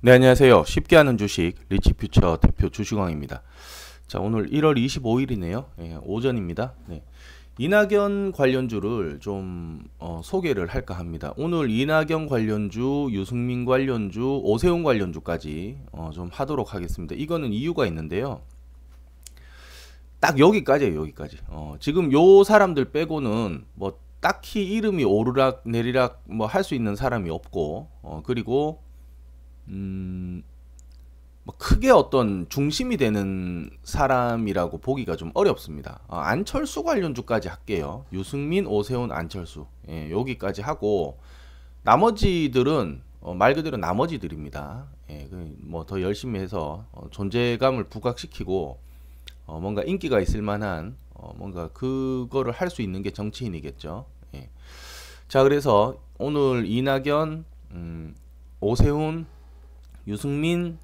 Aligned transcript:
네, 0.00 0.12
안녕하세요. 0.12 0.64
쉽게 0.64 0.96
하는 0.96 1.18
주식 1.18 1.54
리치퓨처 1.68 2.38
대표 2.40 2.68
주식왕입니다. 2.68 3.42
자, 4.06 4.20
오늘 4.20 4.48
1월 4.50 4.76
25일이네요. 4.76 5.66
예, 5.80 5.98
오전입니다. 6.02 6.74
네. 6.86 7.02
이낙연 7.58 8.30
관련주를 8.32 9.18
좀 9.18 9.82
어, 9.98 10.20
소개를 10.22 10.68
할까 10.68 10.94
합니다. 10.96 11.34
오늘 11.36 11.68
이낙연 11.70 12.28
관련주, 12.28 13.08
유승민 13.10 13.64
관련주, 13.64 14.42
오세훈 14.44 14.84
관련주까지 14.84 15.78
어, 15.90 16.10
좀 16.14 16.28
하도록 16.32 16.72
하겠습니다. 16.72 17.16
이거는 17.16 17.52
이유가 17.52 17.84
있는데요. 17.86 18.42
딱 20.20 20.38
여기까지예요, 20.38 21.00
여기까지. 21.00 21.38
어, 21.48 21.74
지금 21.80 22.12
요 22.12 22.44
사람들 22.44 22.92
빼고는 22.92 23.64
뭐 23.74 23.98
딱히 24.20 24.64
이름이 24.64 25.02
오르락 25.02 25.62
내리락 25.64 26.22
뭐 26.26 26.46
할 26.46 26.62
수 26.62 26.76
있는 26.76 26.94
사람이 26.94 27.28
없고, 27.30 27.88
어, 28.02 28.22
그리고 28.24 28.80
음, 29.68 30.42
뭐 31.44 31.54
크게 31.56 31.90
어떤 31.90 32.46
중심이 32.48 32.96
되는 32.96 33.70
사람이라고 33.82 34.78
보기가 34.78 35.16
좀 35.16 35.30
어렵습니다. 35.34 36.00
어, 36.08 36.16
안철수 36.16 36.82
관련주까지 36.82 37.48
할게요. 37.48 38.04
유승민, 38.12 38.66
오세훈, 38.66 39.12
안철수 39.12 39.66
예, 39.88 40.10
여기까지 40.10 40.60
하고 40.62 41.18
나머지들은 41.82 43.02
어, 43.20 43.34
말 43.34 43.54
그대로 43.54 43.76
나머지들입니다. 43.78 44.86
예, 45.10 45.26
그 45.30 45.56
뭐더 45.60 46.02
열심히 46.02 46.38
해서 46.40 46.84
어, 46.92 47.08
존재감을 47.10 47.84
부각시키고 47.84 48.78
어, 49.46 49.60
뭔가 49.60 49.82
인기가 49.82 50.20
있을 50.20 50.42
만한 50.42 50.96
어, 51.14 51.32
뭔가 51.36 51.68
그거를 51.68 52.52
할 52.52 52.68
수 52.70 52.82
있는 52.82 53.02
게 53.02 53.10
정치인이겠죠. 53.10 54.04
예. 54.34 54.50
자 55.28 55.42
그래서 55.42 55.96
오늘 56.18 56.66
이낙연, 56.66 57.44
음, 57.72 58.14
오세훈, 58.60 59.26
유승민, 60.08 60.78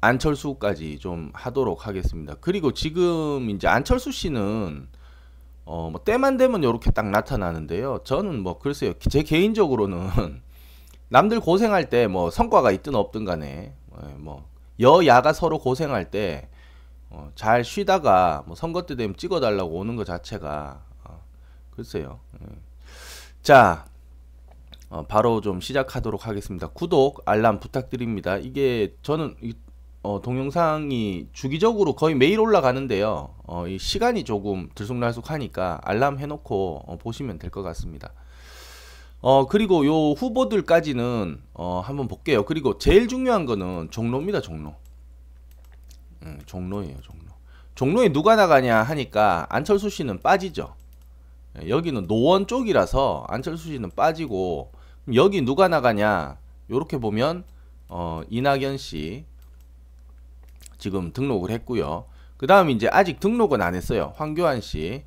안철수까지 0.00 0.98
좀 0.98 1.30
하도록 1.34 1.86
하겠습니다. 1.86 2.36
그리고 2.40 2.72
지금 2.72 3.50
이제 3.50 3.66
안철수 3.68 4.12
씨는 4.12 4.88
어 5.64 5.90
뭐 5.90 6.02
때만 6.04 6.36
되면 6.36 6.62
이렇게 6.62 6.90
딱 6.90 7.06
나타나는데요. 7.10 8.00
저는 8.04 8.40
뭐 8.42 8.58
글쎄요. 8.58 8.92
제 8.98 9.22
개인적으로는 9.22 10.08
남들 11.10 11.40
고생할 11.40 11.88
때 11.90 12.06
뭐 12.06 12.30
성과가 12.30 12.70
있든 12.72 12.94
없든 12.94 13.24
간에 13.24 13.74
예, 14.02 14.06
뭐 14.16 14.48
여야가 14.80 15.32
서로 15.32 15.58
고생할 15.58 16.10
때잘 16.10 16.50
어 17.10 17.62
쉬다가 17.62 18.42
뭐 18.46 18.56
선거 18.56 18.82
때 18.86 18.96
되면 18.96 19.16
찍어달라고 19.16 19.70
오는 19.70 19.96
것 19.96 20.04
자체가 20.06 20.82
어 21.04 21.22
글쎄요. 21.70 22.20
예. 22.42 22.46
자 23.42 23.86
어, 24.90 25.04
바로 25.06 25.40
좀 25.40 25.60
시작하도록 25.60 26.26
하겠습니다. 26.26 26.66
구독, 26.66 27.22
알람 27.24 27.60
부탁드립니다. 27.60 28.36
이게 28.36 28.96
저는 29.02 29.36
어, 30.02 30.20
동영상이 30.20 31.28
주기적으로 31.32 31.94
거의 31.94 32.16
매일 32.16 32.40
올라가는데요. 32.40 33.34
어, 33.46 33.68
이 33.68 33.78
시간이 33.78 34.24
조금 34.24 34.68
들쑥날쑥하니까 34.74 35.80
알람 35.84 36.18
해놓고 36.18 36.82
어, 36.86 36.98
보시면 36.98 37.38
될 37.38 37.50
것 37.50 37.62
같습니다. 37.62 38.12
어 39.22 39.46
그리고 39.46 39.84
요 39.84 40.12
후보들까지는 40.12 41.42
어 41.52 41.80
한번 41.84 42.08
볼게요. 42.08 42.46
그리고 42.46 42.78
제일 42.78 43.06
중요한 43.06 43.44
거는 43.44 43.88
종로입니다. 43.90 44.40
종로. 44.40 44.74
음, 46.22 46.40
종로예요. 46.46 46.96
종로. 47.02 47.24
종로에 47.74 48.12
누가 48.12 48.34
나가냐 48.34 48.82
하니까 48.82 49.46
안철수 49.50 49.90
씨는 49.90 50.20
빠지죠. 50.22 50.74
예, 51.62 51.68
여기는 51.68 52.06
노원 52.06 52.46
쪽이라서 52.46 53.26
안철수 53.28 53.64
씨는 53.68 53.90
빠지고 53.90 54.72
여기 55.14 55.42
누가 55.42 55.68
나가냐? 55.68 56.38
요렇게 56.70 56.98
보면 56.98 57.44
어, 57.88 58.22
이낙연 58.28 58.78
씨 58.78 59.24
지금 60.78 61.12
등록을 61.12 61.50
했고요. 61.50 62.06
그 62.36 62.46
다음 62.46 62.70
이제 62.70 62.88
아직 62.90 63.20
등록은 63.20 63.60
안 63.60 63.74
했어요. 63.74 64.14
황교안 64.16 64.60
씨. 64.60 65.02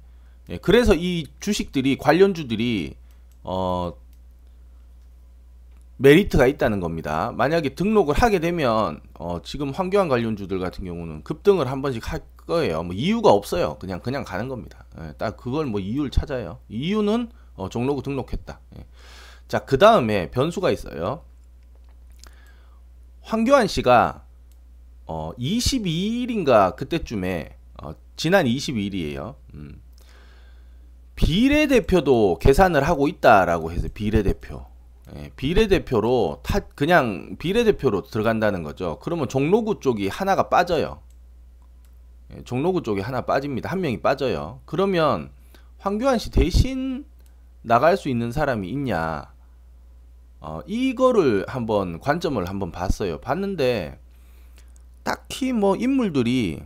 예, 0.50 0.58
그래서 0.58 0.94
이 0.94 1.28
주식들이 1.40 1.98
관련주들이 1.98 2.96
어, 3.44 3.94
메리트가 5.98 6.48
있다는 6.48 6.80
겁니다. 6.80 7.32
만약에 7.36 7.70
등록을 7.70 8.16
하게 8.16 8.40
되면 8.40 9.02
어, 9.14 9.42
지금 9.42 9.72
황교안 9.72 10.10
관련주들 10.10 10.60
같은 10.60 10.84
경우는 10.86 11.24
급등을 11.24 11.72
한 11.72 11.82
번씩 11.82 12.12
할 12.12 12.22
거예요. 12.38 12.84
뭐 12.84 12.94
이유가 12.94 13.32
없어요. 13.32 13.78
그냥 13.80 14.00
그냥 14.02 14.24
가는 14.24 14.48
겁니다. 14.48 14.86
예, 15.00 15.14
딱 15.18 15.38
그걸 15.38 15.66
뭐 15.66 15.80
이유를 15.80 16.12
찾아요. 16.12 16.60
이유는 16.70 17.30
어, 17.56 17.70
종로구 17.70 18.04
등록했다. 18.04 18.60
예. 18.78 18.86
자, 19.54 19.60
그 19.60 19.78
다음에 19.78 20.32
변수가 20.32 20.72
있어요. 20.72 21.22
황교안 23.22 23.68
씨가 23.68 24.26
어, 25.06 25.32
22일인가 25.38 26.76
그때쯤에 26.76 27.56
어, 27.84 27.92
지난 28.16 28.48
22일이에요. 28.48 29.36
음. 29.54 29.80
비례대표도 31.14 32.40
계산을 32.40 32.82
하고 32.82 33.08
있다라고 33.08 33.72
해서 33.72 33.90
비례대표. 33.94 34.66
예, 35.18 35.30
비례대표로 35.36 36.40
타, 36.42 36.62
그냥 36.62 37.36
비례대표로 37.38 38.06
들어간다는 38.06 38.64
거죠. 38.64 38.98
그러면 39.04 39.30
종로구 39.30 39.80
쪽이 39.82 40.08
하나가 40.08 40.50
빠져요. 40.50 41.00
예, 42.36 42.44
종로구 42.44 42.82
쪽이 42.82 43.02
하나 43.02 43.22
빠집니다. 43.22 43.70
한 43.70 43.82
명이 43.82 44.02
빠져요. 44.02 44.62
그러면 44.66 45.30
황교안 45.78 46.18
씨 46.18 46.32
대신 46.32 47.06
나갈 47.62 47.98
수 47.98 48.10
있는 48.10 48.32
사람이 48.32 48.68
있냐? 48.68 49.33
어, 50.46 50.60
이거를 50.68 51.46
한번 51.48 52.00
관점을 52.02 52.44
한번 52.50 52.72
봤어요. 52.72 53.20
봤는데 53.22 53.98
딱히 55.04 55.54
뭐 55.54 55.76
인물들이 55.78 56.62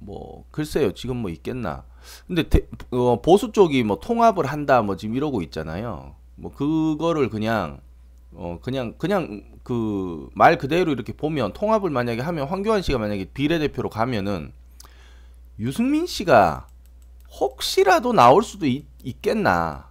뭐 0.00 0.44
글쎄요 0.50 0.92
지금 0.92 1.18
뭐 1.18 1.30
있겠나. 1.30 1.84
근데 2.26 2.42
대, 2.48 2.66
어, 2.90 3.22
보수 3.22 3.52
쪽이 3.52 3.84
뭐 3.84 3.98
통합을 4.00 4.46
한다 4.46 4.82
뭐 4.82 4.96
지금 4.96 5.14
이러고 5.14 5.40
있잖아요. 5.42 6.16
뭐 6.36 6.52
그거를 6.52 7.30
그냥 7.30 7.80
어 8.32 8.58
그냥 8.62 8.94
그냥 8.98 9.44
그 9.62 10.28
말 10.34 10.58
그대로 10.58 10.90
이렇게 10.92 11.12
보면 11.12 11.52
통합을 11.52 11.90
만약에 11.90 12.20
하면 12.20 12.48
황교안 12.48 12.82
씨가 12.82 12.98
만약에 12.98 13.26
비례대표로 13.26 13.88
가면은 13.88 14.52
유승민 15.60 16.06
씨가 16.06 16.66
혹시라도 17.40 18.12
나올 18.12 18.42
수도 18.42 18.66
있, 18.66 18.84
있겠나 19.04 19.90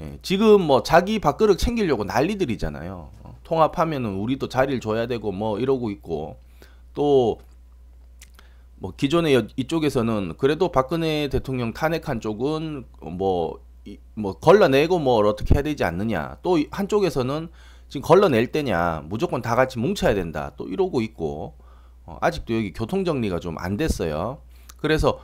예, 0.00 0.18
지금 0.22 0.60
뭐 0.62 0.82
자기 0.82 1.18
밥그릇 1.18 1.58
챙기려고 1.58 2.04
난리들이잖아요. 2.04 3.10
어, 3.24 3.36
통합하면은 3.44 4.14
우리도 4.16 4.48
자리를 4.48 4.80
줘야 4.80 5.06
되고 5.06 5.32
뭐 5.32 5.58
이러고 5.58 5.90
있고 5.90 6.36
또 6.94 7.38
뭐 8.80 8.92
기존의 8.96 9.48
이쪽에서는 9.56 10.34
그래도 10.38 10.70
박근혜 10.70 11.28
대통령 11.28 11.72
탄핵한 11.72 12.20
쪽은 12.20 12.84
뭐, 13.00 13.58
뭐 14.14 14.34
걸러내고 14.38 14.98
뭐 15.00 15.16
어떻게 15.26 15.54
해야 15.54 15.62
되지 15.62 15.82
않느냐. 15.84 16.36
또 16.42 16.58
한쪽에서는 16.70 17.48
지금 17.88 18.06
걸러낼 18.06 18.52
때냐. 18.52 19.02
무조건 19.06 19.42
다 19.42 19.56
같이 19.56 19.78
뭉쳐야 19.78 20.14
된다. 20.14 20.52
또 20.56 20.68
이러고 20.68 21.00
있고 21.00 21.54
어, 22.06 22.18
아직도 22.20 22.54
여기 22.54 22.72
교통 22.72 23.04
정리가 23.04 23.40
좀 23.40 23.56
안 23.58 23.76
됐어요. 23.76 24.38
그래서 24.76 25.18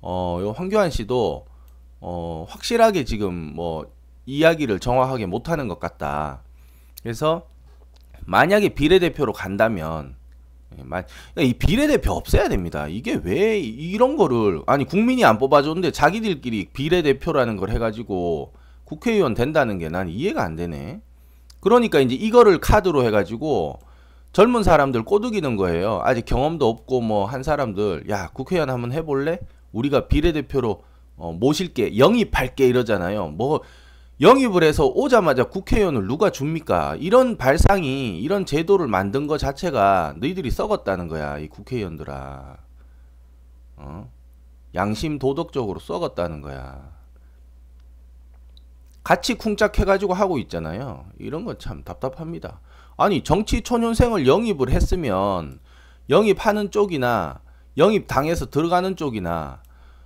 어, 0.00 0.38
요 0.40 0.52
황교안 0.52 0.90
씨도 0.90 1.46
어, 2.00 2.46
확실하게 2.48 3.04
지금 3.04 3.34
뭐 3.34 3.90
이야기를 4.30 4.78
정확하게 4.80 5.26
못하는 5.26 5.68
것 5.68 5.80
같다. 5.80 6.42
그래서 7.02 7.46
만약에 8.26 8.70
비례대표로 8.70 9.32
간다면 9.32 10.14
예, 10.78 10.82
그러니까 10.82 11.06
이 11.38 11.52
비례대표 11.54 12.12
없애야 12.12 12.48
됩니다. 12.48 12.86
이게 12.86 13.18
왜 13.24 13.58
이런 13.58 14.16
거를 14.16 14.62
아니 14.66 14.84
국민이 14.84 15.24
안 15.24 15.38
뽑아줬는데 15.38 15.90
자기들끼리 15.90 16.66
비례대표라는 16.72 17.56
걸 17.56 17.70
해가지고 17.70 18.52
국회의원 18.84 19.34
된다는 19.34 19.78
게 19.78 19.88
난 19.88 20.08
이해가 20.08 20.42
안 20.44 20.54
되네. 20.56 21.00
그러니까 21.60 21.98
이제 22.00 22.14
이거를 22.14 22.58
카드로 22.58 23.04
해가지고 23.04 23.80
젊은 24.32 24.62
사람들 24.62 25.02
꼬드기는 25.02 25.56
거예요. 25.56 26.00
아직 26.04 26.24
경험도 26.24 26.68
없고 26.68 27.00
뭐 27.00 27.26
한 27.26 27.42
사람들 27.42 28.04
야 28.08 28.28
국회의원 28.32 28.70
한번 28.70 28.92
해볼래? 28.92 29.40
우리가 29.72 30.06
비례대표로 30.08 30.82
어, 31.16 31.32
모실게 31.32 31.98
영입할게 31.98 32.66
이러잖아요. 32.68 33.28
뭐 33.28 33.60
영입을 34.20 34.62
해서 34.62 34.86
오자마자 34.86 35.44
국회의원을 35.44 36.06
누가 36.06 36.28
줍니까? 36.30 36.94
이런 36.96 37.38
발상이 37.38 38.20
이런 38.20 38.44
제도를 38.44 38.86
만든 38.86 39.26
것 39.26 39.38
자체가 39.38 40.14
너희들이 40.18 40.50
썩었다는 40.50 41.08
거야 41.08 41.38
이 41.38 41.48
국회의원들아. 41.48 42.58
어? 43.76 44.12
양심 44.74 45.18
도덕적으로 45.18 45.80
썩었다는 45.80 46.42
거야. 46.42 46.90
같이 49.02 49.34
쿵짝해가지고 49.34 50.12
하고 50.12 50.38
있잖아요. 50.38 51.06
이런 51.18 51.46
건 51.46 51.58
참 51.58 51.82
답답합니다. 51.82 52.60
아니 52.98 53.24
정치 53.24 53.62
초년생을 53.62 54.26
영입을 54.26 54.68
했으면 54.70 55.58
영입하는 56.10 56.70
쪽이나 56.70 57.40
영입 57.78 58.06
당해서 58.06 58.50
들어가는 58.50 58.96
쪽이나 58.96 59.62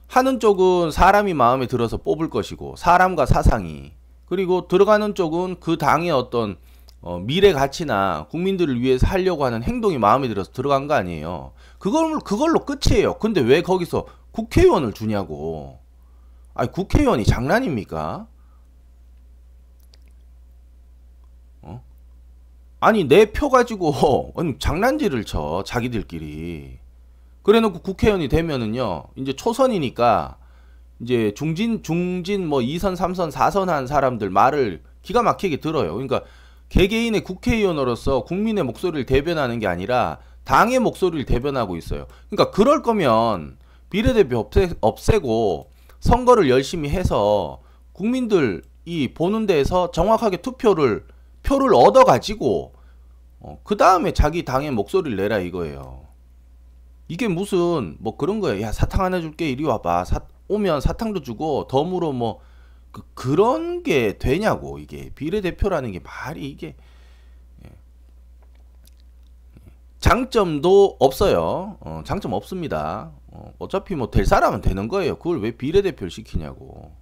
하는 0.06 0.38
쪽은 0.38 0.92
사람이 0.92 1.34
마음에 1.34 1.66
들어서 1.66 1.96
뽑을 1.96 2.30
것이고 2.30 2.76
사람과 2.76 3.26
사상이 3.26 3.92
그리고 4.34 4.66
들어가는 4.66 5.14
쪽은 5.14 5.60
그 5.60 5.78
당의 5.78 6.10
어떤 6.10 6.56
어, 7.00 7.20
미래 7.20 7.52
가치나 7.52 8.26
국민들을 8.30 8.80
위해서 8.80 9.06
하려고 9.06 9.44
하는 9.44 9.62
행동이 9.62 9.96
마음에 9.96 10.26
들어서 10.26 10.50
들어간 10.50 10.88
거 10.88 10.94
아니에요. 10.94 11.52
그걸 11.78 12.18
그걸로 12.18 12.64
끝이에요. 12.64 13.18
근데 13.18 13.40
왜 13.40 13.62
거기서 13.62 14.06
국회의원을 14.32 14.92
주냐고. 14.92 15.78
아니 16.52 16.72
국회의원이 16.72 17.24
장난입니까? 17.24 18.26
어? 21.62 21.84
아니 22.80 23.04
내 23.04 23.26
표 23.26 23.50
가지고 23.50 24.32
장난질을 24.58 25.26
쳐 25.26 25.62
자기들끼리. 25.64 26.80
그래놓고 27.44 27.82
국회의원이 27.82 28.26
되면은요 28.26 29.04
이제 29.14 29.32
초선이니까 29.32 30.38
이제 31.00 31.32
중진 31.34 31.82
중진 31.82 32.46
뭐 32.46 32.60
2선 32.60 32.96
3선 32.96 33.30
4선 33.30 33.66
한 33.66 33.86
사람들 33.86 34.30
말을 34.30 34.82
기가 35.02 35.22
막히게 35.22 35.58
들어요. 35.58 35.92
그러니까 35.92 36.22
개개인의 36.68 37.24
국회의원으로서 37.24 38.24
국민의 38.24 38.64
목소리를 38.64 39.06
대변하는 39.06 39.58
게 39.58 39.66
아니라 39.66 40.18
당의 40.44 40.78
목소리를 40.78 41.24
대변하고 41.26 41.76
있어요. 41.76 42.06
그러니까 42.30 42.50
그럴 42.50 42.82
거면 42.82 43.58
비례대표 43.90 44.38
없애, 44.38 44.70
없애고 44.80 45.70
선거를 46.00 46.50
열심히 46.50 46.90
해서 46.90 47.60
국민들이 47.92 49.14
보는 49.14 49.46
데에서 49.46 49.90
정확하게 49.90 50.38
투표를 50.38 51.06
표를 51.42 51.74
얻어 51.74 52.04
가지고 52.04 52.72
어, 53.40 53.58
그 53.62 53.76
다음에 53.76 54.12
자기 54.12 54.44
당의 54.44 54.70
목소리를 54.70 55.16
내라 55.16 55.38
이거예요. 55.38 56.04
이게 57.08 57.28
무슨 57.28 57.96
뭐 58.00 58.16
그런 58.16 58.40
거예요. 58.40 58.62
야 58.62 58.72
사탕 58.72 59.04
하나 59.04 59.20
줄게 59.20 59.50
이리 59.50 59.64
와봐. 59.64 60.04
사, 60.04 60.20
오면 60.48 60.80
사탕도 60.80 61.22
주고 61.22 61.66
덤으로 61.68 62.12
뭐 62.12 62.40
그, 62.90 63.02
그런 63.14 63.82
게 63.82 64.18
되냐고 64.18 64.78
이게 64.78 65.10
비례대표라는 65.14 65.92
게 65.92 66.00
말이 66.00 66.48
이게 66.48 66.76
예. 67.64 67.70
장점도 69.98 70.96
없어요. 71.00 71.76
어, 71.80 72.02
장점 72.04 72.32
없습니다. 72.34 73.10
어, 73.28 73.52
차피 73.68 73.94
뭐 73.96 74.10
될 74.10 74.26
사람은 74.26 74.60
되는 74.60 74.86
거예요. 74.88 75.16
그걸 75.16 75.40
왜 75.40 75.50
비례대표를 75.52 76.10
시키냐고. 76.10 76.92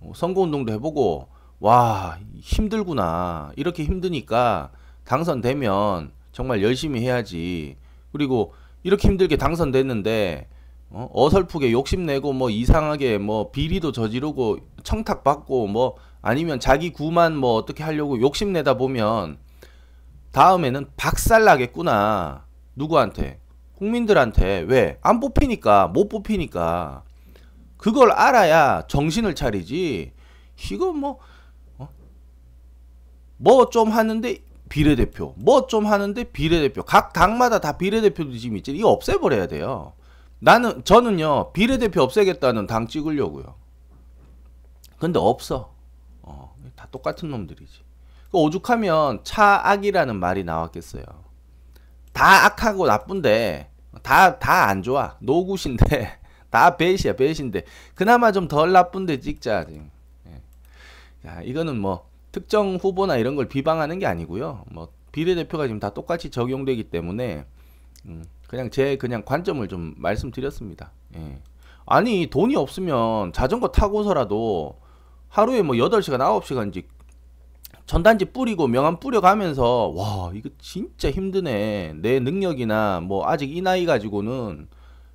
어, 0.00 0.12
선거운동도 0.14 0.72
해보고 0.74 1.28
와 1.60 2.18
힘들구나 2.40 3.52
이렇게 3.56 3.84
힘드니까 3.84 4.70
당선되면 5.04 6.12
정말 6.32 6.62
열심히 6.62 7.00
해야지. 7.02 7.76
그리고 8.12 8.54
이렇게 8.82 9.08
힘들게 9.08 9.36
당선됐는데 9.36 10.48
어? 10.94 11.08
어설프게 11.12 11.72
욕심내고 11.72 12.34
뭐 12.34 12.50
이상하게 12.50 13.18
뭐 13.18 13.50
비리도 13.50 13.92
저지르고 13.92 14.58
청탁받고 14.84 15.66
뭐 15.66 15.96
아니면 16.20 16.60
자기 16.60 16.92
구만 16.92 17.34
뭐 17.36 17.54
어떻게 17.54 17.82
하려고 17.82 18.20
욕심내다 18.20 18.74
보면 18.76 19.38
다음에는 20.32 20.86
박살 20.96 21.44
나겠구나. 21.44 22.46
누구한테? 22.76 23.40
국민들한테. 23.76 24.64
왜? 24.68 24.98
안 25.02 25.18
뽑히니까. 25.18 25.88
못 25.88 26.08
뽑히니까. 26.08 27.02
그걸 27.76 28.12
알아야 28.12 28.86
정신을 28.86 29.34
차리지. 29.34 30.12
이거 30.70 30.92
뭐, 30.92 31.18
어? 31.78 31.88
뭐좀 33.38 33.90
하는데 33.90 34.38
비례대표. 34.68 35.34
뭐 35.36 35.66
좀 35.66 35.86
하는데 35.86 36.22
비례대표. 36.24 36.82
각 36.82 37.12
당마다 37.12 37.58
다 37.58 37.76
비례대표도 37.76 38.36
지금 38.38 38.56
있지. 38.58 38.72
이거 38.72 38.88
없애버려야 38.90 39.48
돼요. 39.48 39.94
나는 40.44 40.82
저는요 40.84 41.52
비례대표 41.52 42.02
없애겠다는 42.02 42.66
당 42.66 42.88
찍으려고요. 42.88 43.54
근데 44.98 45.20
없어. 45.20 45.72
어, 46.22 46.54
다 46.74 46.88
똑같은 46.90 47.30
놈들이지. 47.30 47.80
그 48.32 48.38
오죽하면 48.38 49.20
차악이라는 49.22 50.16
말이 50.16 50.42
나왔겠어요. 50.42 51.04
다 52.12 52.46
악하고 52.46 52.86
나쁜데 52.86 53.70
다 54.02 54.38
다 54.40 54.66
안 54.68 54.82
좋아. 54.82 55.16
노굿인데 55.20 56.18
다 56.50 56.76
배시야 56.76 57.14
배신데 57.14 57.64
그나마 57.94 58.32
좀 58.32 58.48
덜 58.48 58.72
나쁜데 58.72 59.20
찍자. 59.20 59.66
예. 59.70 59.82
야, 61.26 61.40
이거는 61.42 61.78
뭐 61.78 62.08
특정 62.32 62.74
후보나 62.76 63.16
이런 63.16 63.36
걸 63.36 63.46
비방하는 63.48 64.00
게 64.00 64.06
아니고요. 64.06 64.64
뭐 64.72 64.88
비례대표가 65.12 65.66
지금 65.68 65.78
다 65.78 65.90
똑같이 65.90 66.30
적용되기 66.30 66.84
때문에 66.90 67.44
음, 68.06 68.24
그냥 68.52 68.68
제 68.68 68.96
그냥 68.96 69.22
관점을 69.24 69.66
좀 69.68 69.94
말씀드렸습니다. 69.96 70.92
예. 71.16 71.40
아니 71.86 72.26
돈이 72.26 72.54
없으면 72.54 73.32
자전거 73.32 73.68
타고서라도 73.68 74.78
하루에 75.28 75.62
뭐 75.62 75.74
8시간 75.76 76.18
9시간씩 76.18 76.84
전단지 77.86 78.26
뿌리고 78.26 78.66
명함 78.66 79.00
뿌려가면서 79.00 79.94
와 79.96 80.30
이거 80.34 80.50
진짜 80.58 81.10
힘드네 81.10 81.94
내 82.02 82.20
능력이나 82.20 83.00
뭐 83.00 83.26
아직 83.26 83.56
이 83.56 83.62
나이 83.62 83.86
가지고는 83.86 84.68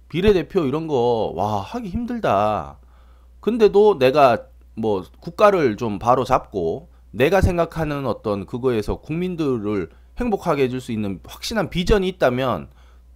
비례대표 0.09 0.65
이런 0.65 0.87
거 0.87 1.31
와 1.35 1.61
하기 1.61 1.89
힘들다 1.89 2.79
근데도 3.39 3.99
내가 3.99 4.45
뭐 4.73 5.03
국가를 5.19 5.77
좀 5.77 5.99
바로 5.99 6.23
잡고 6.23 6.89
내가 7.11 7.41
생각하는 7.41 8.07
어떤 8.07 8.47
그거에서 8.47 8.95
국민들을 8.95 9.89
행복하게 10.19 10.63
해줄 10.63 10.81
수 10.81 10.91
있는 10.91 11.19
확실한 11.23 11.69
비전이 11.69 12.07
있다면 12.07 12.69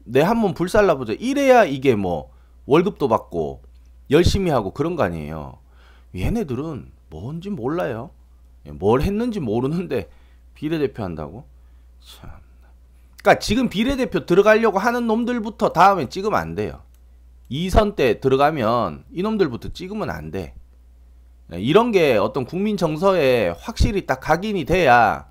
내 0.06 0.22
한번 0.22 0.54
불살라 0.54 0.96
보자. 0.96 1.14
이래야 1.14 1.66
이게 1.66 1.96
뭐 1.96 2.32
월급도 2.66 3.08
받고 3.08 3.62
열심히 4.10 4.52
하고 4.52 4.72
그런 4.72 4.96
거 4.96 5.04
아니에요. 5.04 5.58
얘네들은 6.16 6.92
뭔지 7.10 7.50
몰라요. 7.50 8.12
예, 8.66 8.72
뭘 8.72 9.02
했는지 9.02 9.40
모르는데 9.40 10.10
비례대표 10.54 11.04
한다고? 11.04 11.46
참. 12.00 12.30
그러니까 13.22 13.40
지금 13.40 13.70
비례대표 13.70 14.26
들어가려고 14.26 14.80
하는 14.80 15.08
놈들부터 15.08 15.70
다음에 15.70 16.10
찍으면 16.10 16.40
안 16.40 16.56
돼요. 16.56 16.82
2선 17.52 17.96
때 17.96 18.20
들어가면 18.20 19.06
이놈들부터 19.12 19.70
찍으면 19.74 20.10
안 20.10 20.32
돼. 20.32 20.56
예, 21.54 21.60
이런 21.60 21.92
게 21.92 22.18
어떤 22.18 22.46
국민 22.46 22.78
정서에 22.78 23.50
확실히 23.60 24.06
딱 24.06 24.20
각인이 24.20 24.66
돼야 24.66 25.31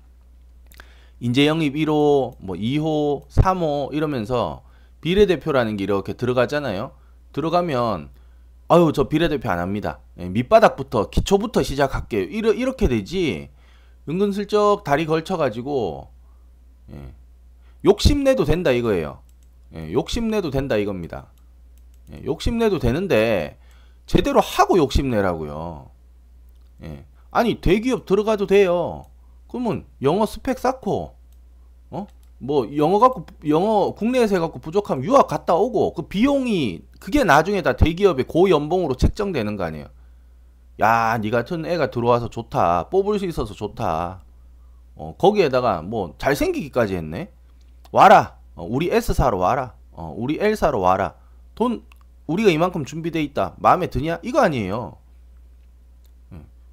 인재 1.21 1.45
영입 1.45 1.75
1호, 1.75 2.35
뭐 2.39 2.55
2호, 2.55 3.27
3호 3.27 3.93
이러면서 3.93 4.63
비례대표라는 5.01 5.77
게 5.77 5.83
이렇게 5.83 6.13
들어가잖아요. 6.13 6.93
들어가면 7.31 8.09
아유 8.67 8.91
저 8.93 9.07
비례대표 9.07 9.47
안 9.51 9.59
합니다. 9.59 9.99
예, 10.17 10.27
밑바닥부터 10.27 11.11
기초부터 11.11 11.61
시작할게요. 11.61 12.23
이러, 12.23 12.51
이렇게 12.51 12.87
되지. 12.87 13.49
은근슬쩍 14.09 14.83
다리 14.83 15.05
걸쳐가지고 15.05 16.09
예, 16.93 17.13
욕심내도 17.85 18.43
된다 18.43 18.71
이거예요. 18.71 19.19
예, 19.75 19.93
욕심내도 19.93 20.49
된다 20.49 20.75
이겁니다. 20.75 21.27
예, 22.13 22.23
욕심내도 22.25 22.79
되는데 22.79 23.59
제대로 24.07 24.39
하고 24.41 24.75
욕심내라고요. 24.79 25.91
예. 26.81 27.05
아니 27.29 27.61
대기업 27.61 28.07
들어가도 28.07 28.47
돼요. 28.47 29.05
그러면 29.51 29.85
영어 30.01 30.25
스펙 30.25 30.57
쌓고 30.57 31.13
어? 31.89 32.07
뭐 32.37 32.75
영어 32.77 32.99
갖고 32.99 33.25
영어 33.47 33.91
국내에서 33.91 34.35
해갖고 34.35 34.59
부족하면 34.59 35.03
유학 35.03 35.27
갔다 35.27 35.55
오고 35.55 35.93
그 35.93 36.03
비용이 36.03 36.81
그게 36.99 37.23
나중에 37.23 37.61
다 37.61 37.73
대기업의 37.73 38.25
고연봉으로 38.25 38.95
책정되는 38.95 39.57
거 39.57 39.65
아니에요. 39.65 39.87
야, 40.79 41.17
니 41.19 41.29
같은 41.29 41.65
애가 41.65 41.91
들어와서 41.91 42.29
좋다. 42.29 42.89
뽑을 42.89 43.19
수 43.19 43.25
있어서 43.25 43.53
좋다. 43.53 44.23
어, 44.95 45.15
거기에다가 45.17 45.81
뭐 45.81 46.15
잘생기기까지 46.17 46.95
했네. 46.95 47.31
와라. 47.91 48.37
어, 48.55 48.65
우리 48.67 48.89
S 48.89 49.13
사러 49.13 49.37
와라. 49.37 49.73
어, 49.91 50.13
우리 50.17 50.37
L 50.39 50.55
사러 50.55 50.79
와라. 50.79 51.15
돈 51.53 51.83
우리가 52.25 52.49
이만큼 52.49 52.85
준비돼 52.85 53.21
있다. 53.21 53.55
마음에 53.57 53.87
드냐? 53.87 54.19
이거 54.23 54.39
아니에요. 54.39 54.97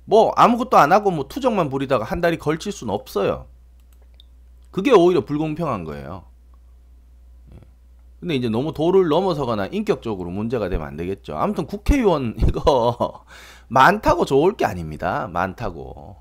뭐 0.08 0.32
아무것도 0.36 0.78
안 0.78 0.90
하고 0.90 1.10
뭐 1.10 1.28
투정만 1.28 1.68
부리다가 1.68 2.02
한 2.02 2.22
달이 2.22 2.38
걸칠 2.38 2.72
수는 2.72 2.94
없어요. 2.94 3.44
그게 4.70 4.90
오히려 4.90 5.26
불공평한 5.26 5.84
거예요. 5.84 6.24
예. 7.52 7.58
근데 8.18 8.34
이제 8.34 8.48
너무 8.48 8.72
도를 8.72 9.08
넘어서거나 9.08 9.66
인격적으로 9.66 10.30
문제가 10.30 10.70
되면 10.70 10.86
안 10.86 10.96
되겠죠. 10.96 11.36
아무튼 11.36 11.66
국회의원 11.66 12.36
이거 12.40 13.22
많다고 13.68 14.24
좋을 14.24 14.56
게 14.56 14.64
아닙니다. 14.64 15.28
많다고. 15.30 16.16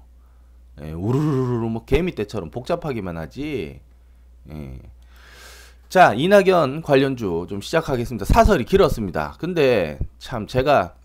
예, 0.82 0.92
우르르르 0.92 1.70
뭐 1.70 1.86
개미 1.86 2.14
떼처럼 2.14 2.52
복잡하기만 2.52 3.16
하지. 3.16 3.80
예. 4.52 4.80
자, 5.88 6.14
이낙연 6.14 6.82
관련주 6.82 7.46
좀 7.48 7.62
시작하겠습니다. 7.62 8.26
사설이 8.26 8.66
길었습니다. 8.66 9.36
근데 9.40 9.98
참 10.20 10.46
제가 10.46 10.96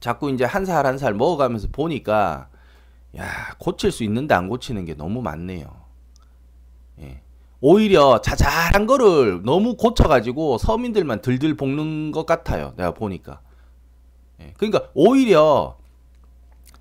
자꾸 0.00 0.30
이제 0.30 0.44
한살 0.44 0.86
한 0.86 0.98
살 0.98 1.14
먹어가면서 1.14 1.68
보니까 1.72 2.48
야 3.16 3.54
고칠 3.58 3.90
수 3.92 4.04
있는데 4.04 4.34
안 4.34 4.48
고치는 4.48 4.84
게 4.84 4.94
너무 4.94 5.20
많네요. 5.22 5.66
예. 7.00 7.20
오히려 7.60 8.20
자잘한 8.20 8.86
거를 8.86 9.42
너무 9.44 9.76
고쳐가지고 9.76 10.58
서민들만 10.58 11.20
들들 11.20 11.56
볶는 11.56 12.12
것 12.12 12.24
같아요. 12.26 12.72
내가 12.76 12.92
보니까. 12.92 13.40
예. 14.40 14.54
그러니까 14.56 14.88
오히려 14.94 15.76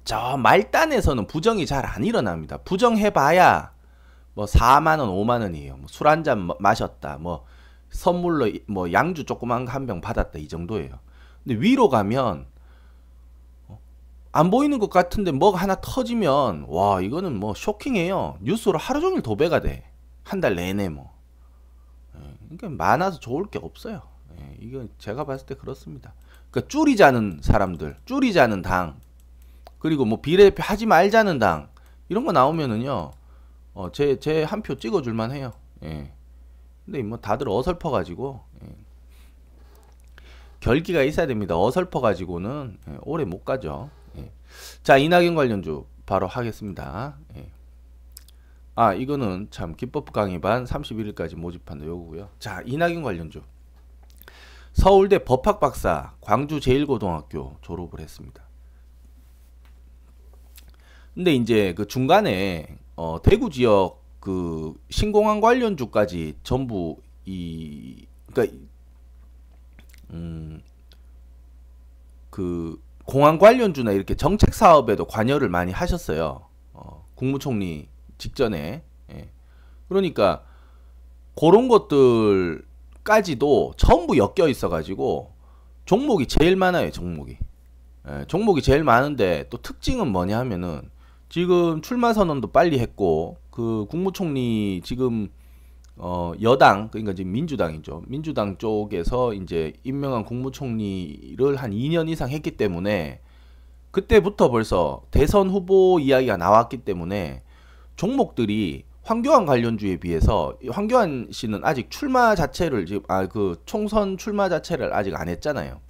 저 0.05 0.37
말단에서는 0.37 1.27
부정이 1.27 1.65
잘 1.65 1.85
안 1.85 2.03
일어납니다. 2.05 2.57
부정해봐야 2.57 3.71
뭐 4.33 4.45
4만 4.45 4.99
원, 4.99 5.09
5만 5.09 5.41
원이에요. 5.41 5.77
뭐 5.77 5.85
술한 5.89 6.23
잔 6.23 6.49
마셨다. 6.59 7.17
뭐 7.19 7.45
선물로 7.89 8.49
뭐 8.67 8.91
양주 8.93 9.25
조그만 9.25 9.67
한 9.67 9.85
병 9.85 9.99
받았다 9.99 10.39
이 10.39 10.47
정도예요. 10.47 10.91
근데 11.43 11.59
위로 11.59 11.89
가면 11.89 12.45
어, 12.45 12.45
안 14.31 14.51
보이는 14.51 14.77
것 14.79 14.89
같은데 14.89 15.31
뭐가 15.31 15.57
하나 15.59 15.75
터지면 15.81 16.65
와 16.67 17.01
이거는 17.01 17.39
뭐 17.39 17.53
쇼킹해요. 17.55 18.37
뉴스로 18.41 18.77
하루 18.77 19.01
종일 19.01 19.21
도배가 19.21 19.61
돼. 19.61 19.83
한 20.23 20.39
달 20.41 20.55
내내 20.55 20.89
뭐. 20.89 21.11
예, 22.15 22.19
그러니까 22.43 22.69
많아서 22.69 23.19
좋을 23.19 23.45
게 23.49 23.57
없어요. 23.61 24.01
예, 24.39 24.55
이건 24.59 24.89
제가 24.99 25.25
봤을 25.25 25.47
때 25.47 25.55
그렇습니다. 25.55 26.13
그러니까 26.51 26.67
줄이자는 26.69 27.39
사람들, 27.41 27.97
줄이자는 28.05 28.61
당, 28.61 28.99
그리고 29.79 30.05
뭐 30.05 30.21
비례대표 30.21 30.61
하지 30.61 30.85
말자는 30.85 31.39
당 31.39 31.69
이런 32.09 32.25
거 32.25 32.31
나오면은요, 32.31 33.11
어, 33.73 33.91
제제 33.91 34.43
한 34.43 34.61
표 34.61 34.75
찍어줄만 34.75 35.31
해요. 35.31 35.53
예. 35.83 36.11
근데 36.85 37.01
뭐 37.01 37.17
다들 37.17 37.49
어설퍼 37.49 37.89
가지고 37.89 38.41
예. 38.63 38.67
결기가 40.59 41.01
있어야 41.01 41.25
됩니다. 41.25 41.57
어설퍼 41.57 42.01
가지고는 42.01 42.77
예, 42.89 42.97
오래 43.01 43.25
못 43.25 43.43
가죠. 43.43 43.89
예. 44.49 44.83
자 44.83 44.97
이낙연 44.97 45.35
관련주 45.35 45.85
바로 46.05 46.27
하겠습니다. 46.27 47.17
예. 47.35 47.51
아 48.75 48.93
이거는 48.93 49.47
참 49.51 49.75
기법 49.75 50.11
강의반 50.11 50.65
31일까지 50.65 51.35
모집한다 51.35 51.85
요거고요. 51.85 52.29
자 52.39 52.61
이낙연 52.65 53.03
관련주 53.03 53.41
서울대 54.73 55.19
법학 55.19 55.59
박사 55.59 56.13
광주 56.21 56.59
제일고등학교 56.59 57.57
졸업을 57.61 57.99
했습니다. 57.99 58.43
근데 61.13 61.33
이제 61.33 61.73
그 61.73 61.87
중간에 61.87 62.77
어, 62.95 63.21
대구 63.21 63.49
지역 63.49 64.01
그 64.19 64.73
신공항 64.89 65.41
관련주까지 65.41 66.35
전부 66.43 67.01
이 67.25 68.05
그러니까 68.31 68.57
음 70.11 70.61
그 72.29 72.81
공항 73.09 73.39
관련주나 73.39 73.91
이렇게 73.91 74.13
정책 74.13 74.53
사업에도 74.53 75.05
관여를 75.05 75.49
많이 75.49 75.71
하셨어요. 75.71 76.43
어, 76.73 77.07
국무총리 77.15 77.87
직전에. 78.19 78.83
예. 79.11 79.29
그러니까 79.87 80.43
그런 81.35 81.67
것들까지도 81.69 83.73
전부 83.77 84.15
엮여 84.15 84.47
있어가지고 84.47 85.33
종목이 85.85 86.27
제일 86.27 86.55
많아요. 86.55 86.91
종목이. 86.91 87.37
예, 88.07 88.25
종목이 88.27 88.61
제일 88.61 88.83
많은데 88.83 89.47
또 89.49 89.57
특징은 89.57 90.11
뭐냐 90.11 90.37
하면은 90.41 90.91
지금 91.29 91.81
출마 91.81 92.13
선언도 92.13 92.51
빨리 92.51 92.77
했고 92.77 93.37
그 93.49 93.87
국무총리 93.89 94.81
지금 94.83 95.29
어 96.01 96.31
여당 96.41 96.89
그러니까 96.89 97.13
지금 97.13 97.33
민주당이죠. 97.33 98.03
민주당 98.07 98.57
쪽에서 98.57 99.33
이제 99.33 99.73
임명한 99.83 100.23
국무총리를 100.23 101.55
한 101.57 101.71
2년 101.71 102.07
이상 102.09 102.29
했기 102.29 102.51
때문에 102.51 103.19
그때부터 103.91 104.49
벌써 104.49 105.03
대선 105.11 105.49
후보 105.49 105.99
이야기가 105.99 106.37
나왔기 106.37 106.77
때문에 106.77 107.43
종목들이 107.97 108.85
황교안 109.03 109.45
관련주에 109.45 109.97
비해서 109.97 110.57
황교안 110.69 111.27
씨는 111.31 111.61
아직 111.65 111.89
출마 111.89 112.33
자체를 112.35 112.85
지금 112.85 113.01
아 113.07 113.27
그 113.27 113.61
총선 113.65 114.17
출마 114.17 114.47
자체를 114.47 114.93
아직 114.93 115.15
안 115.15 115.27
했잖아요. 115.27 115.81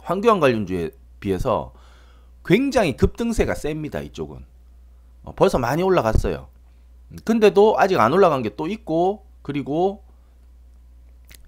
황교안 0.00 0.40
관련주에 0.40 0.90
비해서 1.20 1.74
굉장히 2.44 2.96
급등세가 2.96 3.54
셉니다. 3.54 4.00
이쪽은. 4.00 4.44
어, 5.24 5.32
벌써 5.34 5.58
많이 5.58 5.82
올라갔어요. 5.82 6.48
근데도 7.24 7.76
아직 7.78 7.98
안 8.00 8.12
올라간 8.12 8.42
게 8.42 8.50
또 8.56 8.66
있고 8.66 9.24
그리고 9.42 10.04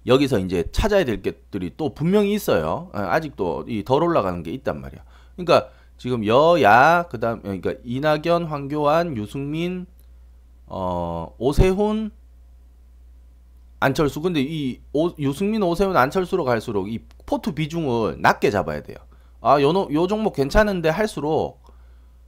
여기서 0.07 0.39
이제 0.39 0.63
찾아야 0.71 1.05
될 1.05 1.21
것들이 1.21 1.73
또 1.77 1.93
분명히 1.93 2.33
있어요. 2.33 2.89
어, 2.93 2.97
아직도 2.99 3.65
이 3.67 3.83
덜 3.83 4.03
올라가는 4.03 4.41
게 4.43 4.51
있단 4.51 4.81
말이야. 4.81 5.03
그러니까 5.35 5.69
지금 5.97 6.25
여야 6.25 7.03
그다음 7.09 7.41
그러니까 7.43 7.73
이낙연, 7.83 8.45
황교안, 8.45 9.15
유승민, 9.17 9.85
어 10.65 11.35
오세훈, 11.37 12.11
안철수. 13.79 14.21
근데 14.21 14.41
이 14.41 14.79
오, 14.93 15.09
유승민, 15.19 15.61
오세훈, 15.63 15.95
안철수로 15.95 16.43
갈수록 16.45 16.87
이 16.91 16.99
포트 17.27 17.53
비중을 17.53 18.21
낮게 18.21 18.49
잡아야 18.51 18.81
돼요. 18.81 18.97
아, 19.41 19.59
요, 19.61 19.69
요 19.91 20.07
종목 20.07 20.33
괜찮은데 20.35 20.89
할수록 20.89 21.61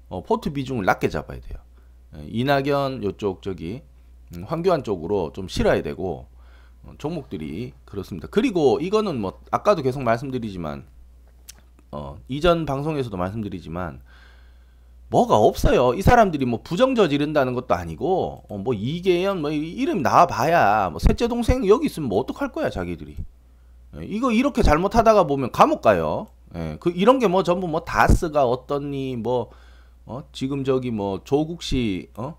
어, 0.10 0.22
포트 0.24 0.52
비중을 0.54 0.86
낮게 0.86 1.10
잡아야 1.10 1.40
돼요. 1.40 1.58
예, 2.18 2.26
이낙연 2.28 3.04
요쪽 3.04 3.42
저기 3.42 3.82
음, 4.36 4.44
황교안 4.46 4.84
쪽으로 4.84 5.32
좀 5.34 5.48
실어야 5.48 5.82
되고 5.82 6.28
어, 6.84 6.94
종목들이 6.98 7.74
그렇습니다. 7.86 8.28
그리고 8.30 8.80
이거는 8.82 9.20
뭐 9.20 9.40
아까도 9.52 9.82
계속 9.82 10.04
말씀드리지만 10.04 10.86
어, 11.92 12.18
이전 12.28 12.66
방송에서도 12.66 13.16
말씀드리지만 13.16 14.02
뭐가 15.10 15.38
없어요. 15.38 15.94
이 15.94 16.02
사람들이 16.02 16.46
뭐 16.46 16.62
부정 16.64 16.96
저지른다는 16.96 17.54
것도 17.54 17.76
아니고 17.76 18.44
어, 18.50 18.58
뭐 18.58 18.74
이계연 18.74 19.42
뭐 19.42 19.52
이름 19.52 20.02
나와봐야 20.02 20.90
뭐 20.90 21.00
셋째 21.00 21.28
동생 21.28 21.68
여기 21.68 21.86
있으면 21.86 22.10
뭐 22.10 22.20
어떡할 22.22 22.52
거야 22.52 22.70
자기들이. 22.70 23.16
예, 23.98 24.06
이거 24.06 24.32
이렇게 24.32 24.64
잘못하다가 24.64 25.26
보면 25.26 25.52
감옥 25.52 25.82
가요. 25.82 26.28
예, 26.56 26.78
그 26.80 26.90
이런 26.92 27.20
게 27.20 27.28
뭐 27.28 27.44
전부 27.44 27.68
뭐 27.68 27.82
다스가 27.82 28.46
어떻니 28.48 29.16
뭐 29.16 29.50
어, 30.06 30.24
지금 30.32 30.64
저기 30.64 30.92
뭐 30.92 31.22
조국 31.24 31.64
씨 31.64 32.10
어? 32.16 32.36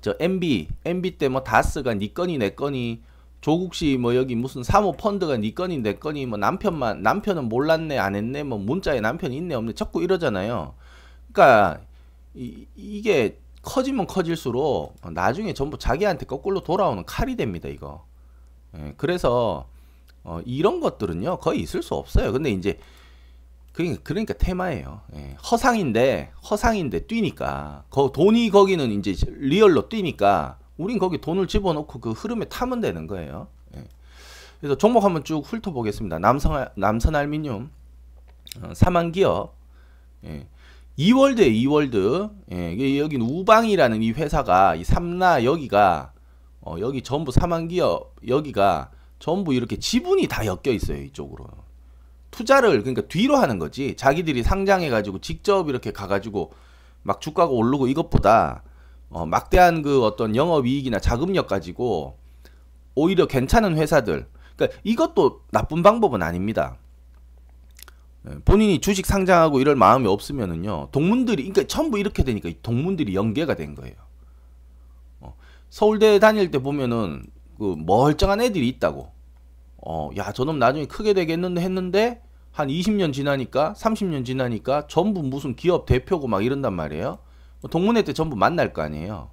저 0.00 0.14
MB 0.20 0.68
MB 0.84 1.18
때 1.18 1.28
뭐 1.28 1.42
다스가 1.42 1.94
니 1.94 2.12
건이 2.14 2.38
내 2.38 2.50
건이 2.50 3.00
조국 3.40 3.74
씨 3.74 3.96
뭐 3.96 4.14
여기 4.16 4.34
무슨 4.34 4.62
사모 4.62 4.92
펀드가 4.92 5.36
니 5.38 5.54
건이 5.54 5.78
내 5.78 5.94
건이 5.94 6.26
뭐 6.26 6.38
남편만 6.38 7.02
남편은 7.02 7.48
몰랐네 7.48 7.98
안 7.98 8.14
했네 8.14 8.42
뭐 8.42 8.58
문자에 8.58 9.00
남편이 9.00 9.36
있네 9.36 9.54
없네 9.54 9.72
자꾸 9.74 10.02
이러잖아요. 10.02 10.74
그러니까 11.32 11.80
이, 12.34 12.66
이게 12.76 13.38
커지면 13.62 14.06
커질수록 14.06 14.94
나중에 15.12 15.52
전부 15.54 15.78
자기한테 15.78 16.26
거꾸로 16.26 16.60
돌아오는 16.60 17.04
칼이 17.06 17.36
됩니다 17.36 17.68
이거. 17.68 18.04
예, 18.76 18.94
그래서 18.96 19.66
어, 20.22 20.40
이런 20.44 20.80
것들은요 20.80 21.38
거의 21.38 21.60
있을 21.62 21.82
수 21.82 21.94
없어요. 21.94 22.32
근데 22.32 22.50
이제 22.50 22.78
그러니까, 23.72 24.00
그러니까 24.02 24.34
테마예요. 24.34 25.00
예, 25.16 25.36
허상인데 25.50 26.32
허상인데 26.50 27.06
뛰니까 27.06 27.84
거, 27.90 28.10
돈이 28.12 28.50
거기는 28.50 28.90
이제 28.92 29.14
리얼로 29.26 29.88
뛰니까 29.88 30.58
우린 30.76 30.98
거기 30.98 31.20
돈을 31.20 31.46
집어넣고 31.46 32.00
그 32.00 32.10
흐름에 32.12 32.46
타면 32.46 32.80
되는 32.80 33.06
거예요. 33.06 33.48
예. 33.76 33.84
그래서 34.60 34.76
종목 34.76 35.04
한번 35.04 35.24
쭉 35.24 35.42
훑어보겠습니다. 35.44 36.18
남성 36.18 36.66
남선 36.74 37.14
알미늄 37.14 37.70
어, 38.62 38.74
사망기업 38.74 39.54
예. 40.24 40.46
이월드에 40.96 41.46
이월드 41.46 42.28
예, 42.52 42.98
여기는 42.98 43.24
우방이라는 43.24 44.02
이 44.02 44.10
회사가 44.12 44.74
이 44.74 44.84
삼나 44.84 45.44
여기가 45.44 46.12
어, 46.60 46.76
여기 46.80 47.02
전부 47.02 47.32
사망기업 47.32 48.16
여기가 48.26 48.90
전부 49.18 49.54
이렇게 49.54 49.78
지분이 49.78 50.26
다 50.28 50.44
엮여 50.44 50.72
있어요 50.72 51.02
이쪽으로 51.04 51.46
투자를 52.30 52.80
그러니까 52.80 53.02
뒤로 53.02 53.36
하는 53.36 53.58
거지 53.58 53.96
자기들이 53.96 54.42
상장해 54.42 54.88
가지고 54.88 55.20
직접 55.20 55.68
이렇게 55.68 55.92
가 55.92 56.06
가지고 56.06 56.52
막 57.02 57.20
주가가 57.20 57.50
오르고 57.50 57.88
이것보다 57.88 58.62
어, 59.08 59.26
막대한 59.26 59.82
그 59.82 60.04
어떤 60.04 60.36
영업 60.36 60.66
이익이나 60.66 61.00
자금력 61.00 61.48
가지고 61.48 62.18
오히려 62.94 63.26
괜찮은 63.26 63.76
회사들 63.76 64.28
그러니까 64.56 64.78
이것도 64.84 65.42
나쁜 65.50 65.82
방법은 65.82 66.22
아닙니다. 66.22 66.76
예, 68.28 68.38
본인이 68.44 68.80
주식 68.80 69.06
상장하고 69.06 69.60
이럴 69.60 69.74
마음이 69.76 70.06
없으면은요 70.06 70.88
동문들이 70.92 71.42
그러니까 71.48 71.66
전부 71.66 71.98
이렇게 71.98 72.22
되니까 72.22 72.50
동문들이 72.62 73.14
연계가 73.14 73.54
된 73.54 73.74
거예요. 73.74 73.94
어, 75.20 75.34
서울대 75.70 76.18
다닐 76.18 76.50
때 76.50 76.58
보면은 76.58 77.26
그 77.58 77.74
멀쩡한 77.78 78.40
애들이 78.40 78.68
있다고. 78.68 79.12
어, 79.82 80.10
야, 80.16 80.32
저놈 80.32 80.58
나중에 80.58 80.86
크게 80.86 81.14
되겠는데 81.14 81.60
했는데 81.60 82.22
한 82.52 82.68
20년 82.68 83.12
지나니까 83.12 83.74
30년 83.76 84.24
지나니까 84.24 84.86
전부 84.88 85.22
무슨 85.22 85.54
기업 85.54 85.86
대표고 85.86 86.26
막 86.26 86.44
이런단 86.44 86.74
말이에요. 86.74 87.18
뭐 87.60 87.70
동문회 87.70 88.02
때 88.02 88.12
전부 88.12 88.36
만날 88.36 88.72
거 88.72 88.82
아니에요. 88.82 89.30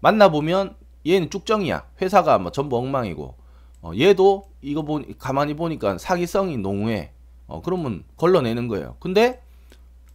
만나 0.00 0.28
보면 0.28 0.76
얘는 1.06 1.30
쭉정이야. 1.30 1.86
회사가 2.02 2.38
뭐 2.38 2.52
전부 2.52 2.76
엉망이고. 2.76 3.34
어, 3.82 3.92
얘도 3.98 4.44
이거 4.60 4.82
보 4.82 5.02
가만히 5.18 5.54
보니까 5.54 5.98
사기성이 5.98 6.58
농후해. 6.58 7.12
어, 7.46 7.62
그러면 7.62 8.04
걸러내는 8.16 8.68
거예요. 8.68 8.96
근데 9.00 9.42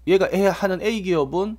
얘가 0.07 0.29
하는 0.51 0.81
A 0.81 1.01
기업은 1.01 1.57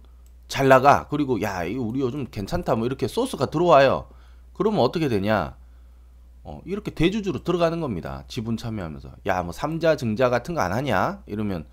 잘 0.48 0.68
나가. 0.68 1.08
그리고 1.08 1.42
야, 1.42 1.64
이거 1.64 1.82
우리 1.82 2.00
요즘 2.00 2.26
괜찮다. 2.30 2.76
뭐 2.76 2.86
이렇게 2.86 3.08
소스가 3.08 3.46
들어와요. 3.46 4.06
그러면 4.54 4.80
어떻게 4.80 5.08
되냐? 5.08 5.56
어, 6.48 6.60
이렇게 6.64 6.92
대주주로 6.92 7.42
들어가는 7.42 7.80
겁니다. 7.80 8.22
지분 8.28 8.56
참여하면서. 8.56 9.10
야, 9.26 9.42
뭐 9.42 9.50
삼자 9.52 9.96
증자 9.96 10.30
같은 10.30 10.54
거 10.54 10.60
안 10.60 10.72
하냐? 10.72 11.22
이러면 11.26 11.66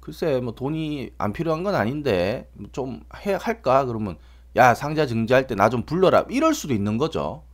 글쎄 0.00 0.40
뭐 0.40 0.54
돈이 0.56 1.10
안 1.18 1.32
필요한 1.32 1.62
건 1.62 1.76
아닌데 1.76 2.50
뭐좀해 2.54 3.34
할까 3.40 3.84
그러면 3.84 4.18
야 4.56 4.74
상자 4.74 5.06
증지할 5.06 5.46
때 5.46 5.54
나 5.54 5.68
좀 5.68 5.84
불러라 5.84 6.24
이럴 6.30 6.52
수도 6.54 6.74
있는 6.74 6.98
거죠. 6.98 7.44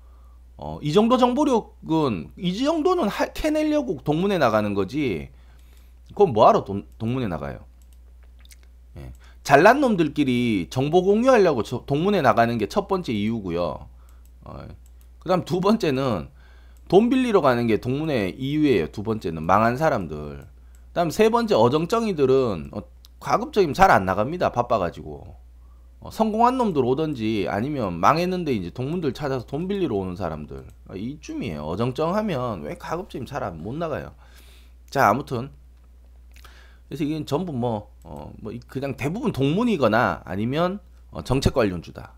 어, 0.57 0.79
이 0.81 0.93
정도 0.95 1.19
정보력은 1.19 2.31
이 2.39 2.65
정도는 2.65 3.09
하, 3.09 3.27
캐내려고 3.27 3.99
동문회 4.03 4.39
나가는 4.39 4.73
거지. 4.73 5.29
그건 6.09 6.33
뭐하러 6.33 6.65
동, 6.65 6.87
동문회 6.99 7.27
나가요? 7.27 7.59
예. 8.97 9.13
잘난 9.43 9.81
놈들끼리 9.81 10.69
정보 10.71 11.03
공유하려고 11.03 11.63
저, 11.63 11.85
동문회 11.85 12.23
나가는 12.23 12.57
게 12.57 12.67
첫 12.69 12.89
번째 12.89 13.13
이유고요. 13.13 13.89
어, 14.45 14.67
그다음 15.19 15.45
두 15.45 15.61
번째는 15.61 16.29
돈 16.89 17.09
빌리러 17.11 17.41
가는 17.41 17.67
게 17.67 17.79
동문회 17.79 18.35
이유예요. 18.39 18.89
두 18.89 19.03
번째는 19.03 19.43
망한 19.43 19.77
사람들. 19.77 20.47
그다음 20.89 21.11
세 21.11 21.29
번째 21.29 21.55
어정쩡이들은 21.55 22.71
어, 22.73 22.81
가급적이면 23.21 23.75
잘 23.75 23.91
안 23.91 24.05
나갑니다. 24.05 24.51
바빠가지고. 24.53 25.37
어, 26.01 26.11
성공한 26.11 26.59
놈들 26.59 26.85
오던지 26.85 27.47
아니면 27.49 27.95
망했는데 27.95 28.53
이제 28.53 28.71
동문들 28.71 29.15
찾아서 29.15 29.47
돈 29.47 29.67
빌리러 29.67 29.95
오는 29.97 30.15
사람들 30.17 30.65
어, 30.89 30.95
이쯤이에요. 30.95 31.63
어정쩡하면 31.63 32.63
왜 32.63 32.75
가급적이면 32.77 33.27
잘 33.27 33.51
못 33.53 33.75
나가요. 33.75 34.13
자 34.91 35.09
아무튼 35.09 35.51
그래서 36.89 37.05
이게 37.05 37.25
전부 37.25 37.53
뭐, 37.53 37.91
어, 38.05 38.31
뭐 38.39 38.53
그냥 38.69 38.97
대부분 38.97 39.33
동문이거나 39.33 40.23
아니면 40.25 40.79
어, 41.11 41.23
정책 41.25 41.55
관련주다. 41.55 42.13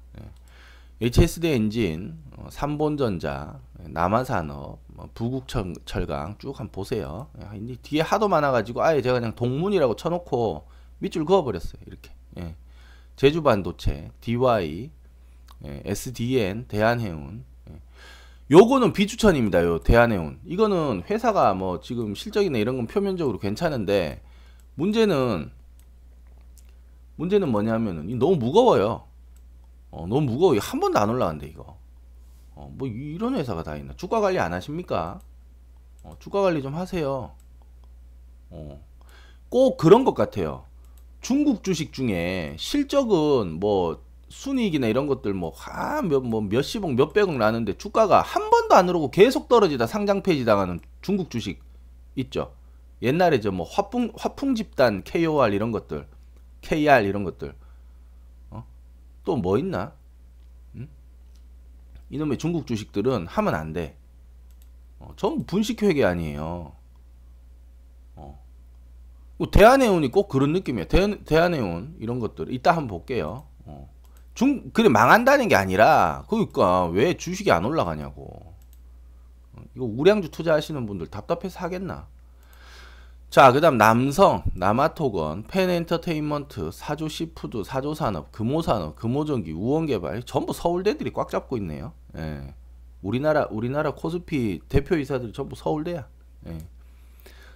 예. 1.01 1.07
HSD 1.07 1.49
엔진, 1.49 2.19
어, 2.37 2.49
삼본전자, 2.51 3.61
남한산업, 3.79 4.81
뭐 4.87 5.09
부국철강 5.15 6.39
쭉 6.39 6.59
한번 6.59 6.73
보세요. 6.73 7.29
예. 7.39 7.77
뒤에 7.83 8.01
하도 8.01 8.29
많아가지고 8.29 8.83
아예 8.83 9.03
제가 9.03 9.21
그냥 9.21 9.35
동문이라고 9.35 9.97
쳐놓고 9.97 10.67
밑줄 10.99 11.25
그어버렸어요. 11.25 11.83
이렇게. 11.87 12.13
예. 12.39 12.55
제주반도체, 13.17 14.11
DY, 14.21 14.91
예, 15.65 15.83
SDN, 15.85 16.67
대한해운. 16.69 17.45
예. 17.71 17.81
요거는 18.51 18.93
비추천입니다. 18.93 19.65
요 19.65 19.79
대한해운. 19.81 20.39
이거는 20.45 21.03
회사가 21.09 21.55
뭐 21.55 21.81
지금 21.81 22.15
실적이나 22.15 22.59
이런 22.59 22.77
건 22.77 22.87
표면적으로 22.87 23.39
괜찮은데 23.39 24.23
문제는 24.75 25.51
문제는 27.17 27.51
뭐냐면은 27.51 28.19
너무 28.19 28.37
무거워요. 28.37 29.05
어, 29.97 30.07
너무 30.07 30.21
무거워. 30.23 30.57
한 30.59 30.79
번도 30.79 30.99
안 30.99 31.09
올라간대 31.09 31.47
이거. 31.47 31.79
어, 32.55 32.71
뭐 32.77 32.87
이런 32.87 33.35
회사가 33.35 33.63
다 33.63 33.77
있나? 33.77 33.95
주가 33.97 34.21
관리 34.21 34.39
안 34.39 34.53
하십니까? 34.53 35.21
어, 36.03 36.17
주가 36.19 36.43
관리 36.43 36.63
좀 36.63 36.75
하세요. 36.75 37.33
어, 38.51 38.85
꼭 39.49 39.79
그런 39.79 40.05
것 40.05 40.15
같아요. 40.15 40.65
중국 41.23 41.65
주식 41.65 41.95
중에 41.95 42.57
실적은 42.59 43.59
뭐 43.59 44.05
순이익이나 44.29 44.87
이런 44.87 45.07
것들 45.07 45.33
뭐한몇 45.33 46.25
뭐 46.25 46.43
몇십억 46.43 46.93
몇백억 46.95 47.37
나는데 47.37 47.79
주가가 47.79 48.21
한 48.21 48.51
번도 48.51 48.75
안 48.75 48.89
오르고 48.89 49.11
계속 49.11 49.49
떨어지다 49.49 49.87
상장 49.87 50.23
폐지 50.23 50.45
당하는 50.45 50.79
중국 51.01 51.31
주식 51.31 51.61
있죠. 52.17 52.53
옛날에 53.03 53.41
저 53.41 53.51
뭐 53.51 53.67
화풍 53.69 54.13
화풍 54.17 54.55
집단 54.55 55.03
KOR 55.05 55.53
이런 55.55 55.73
것들 55.73 56.07
KR 56.61 57.03
이런 57.07 57.25
것들 57.25 57.51
어? 57.51 57.66
또 59.27 59.37
뭐 59.37 59.59
있나? 59.59 59.93
응? 60.77 60.89
이놈의 62.09 62.39
중국 62.39 62.67
주식들은 62.67 63.27
하면 63.27 63.55
안 63.55 63.75
돼. 63.75 63.99
어, 64.99 65.13
전 65.17 65.45
분식 65.45 65.83
회계 65.83 66.03
아니에요. 66.05 66.73
뭐 69.39 69.51
대한해운이 69.51 70.11
꼭 70.11 70.29
그런 70.29 70.53
느낌이에요. 70.53 70.89
대, 70.89 71.25
대한해운 71.25 71.95
이런 71.99 72.21
것들 72.21 72.53
이따 72.53 72.71
한번 72.71 72.89
볼게요. 72.89 73.45
어. 73.65 73.89
중 74.35 74.71
그래 74.73 74.89
망한다는 74.89 75.49
게 75.49 75.57
아니라 75.57 76.25
그러니까 76.29 76.87
왜 76.87 77.17
주식이 77.17 77.51
안 77.53 77.65
올라가냐고. 77.65 78.55
어, 79.53 79.63
이거 79.75 79.85
우량주 79.85 80.31
투자하시는 80.31 80.87
분들 80.87 81.09
답답해서 81.09 81.61
하겠나? 81.61 82.09
자, 83.31 83.53
그 83.53 83.61
다음 83.61 83.77
남성, 83.77 84.45
남화토건, 84.55 85.45
펜엔터테인먼트, 85.49 86.71
사조 86.73 87.09
시푸드, 87.09 87.65
사조산업, 87.65 88.33
금호산업, 88.33 88.97
금호전기, 88.97 89.53
우원개발 89.53 90.23
전부 90.23 90.53
서울대들이 90.53 91.13
꽉 91.13 91.29
잡고 91.29 91.57
있네요. 91.59 91.93
예. 92.17 92.55
우리나라 93.03 93.47
우리나라 93.51 93.93
코스피 93.93 94.61
대표이사들이 94.69 95.33
전부 95.33 95.55
서울대야. 95.55 96.07
예. 96.47 96.59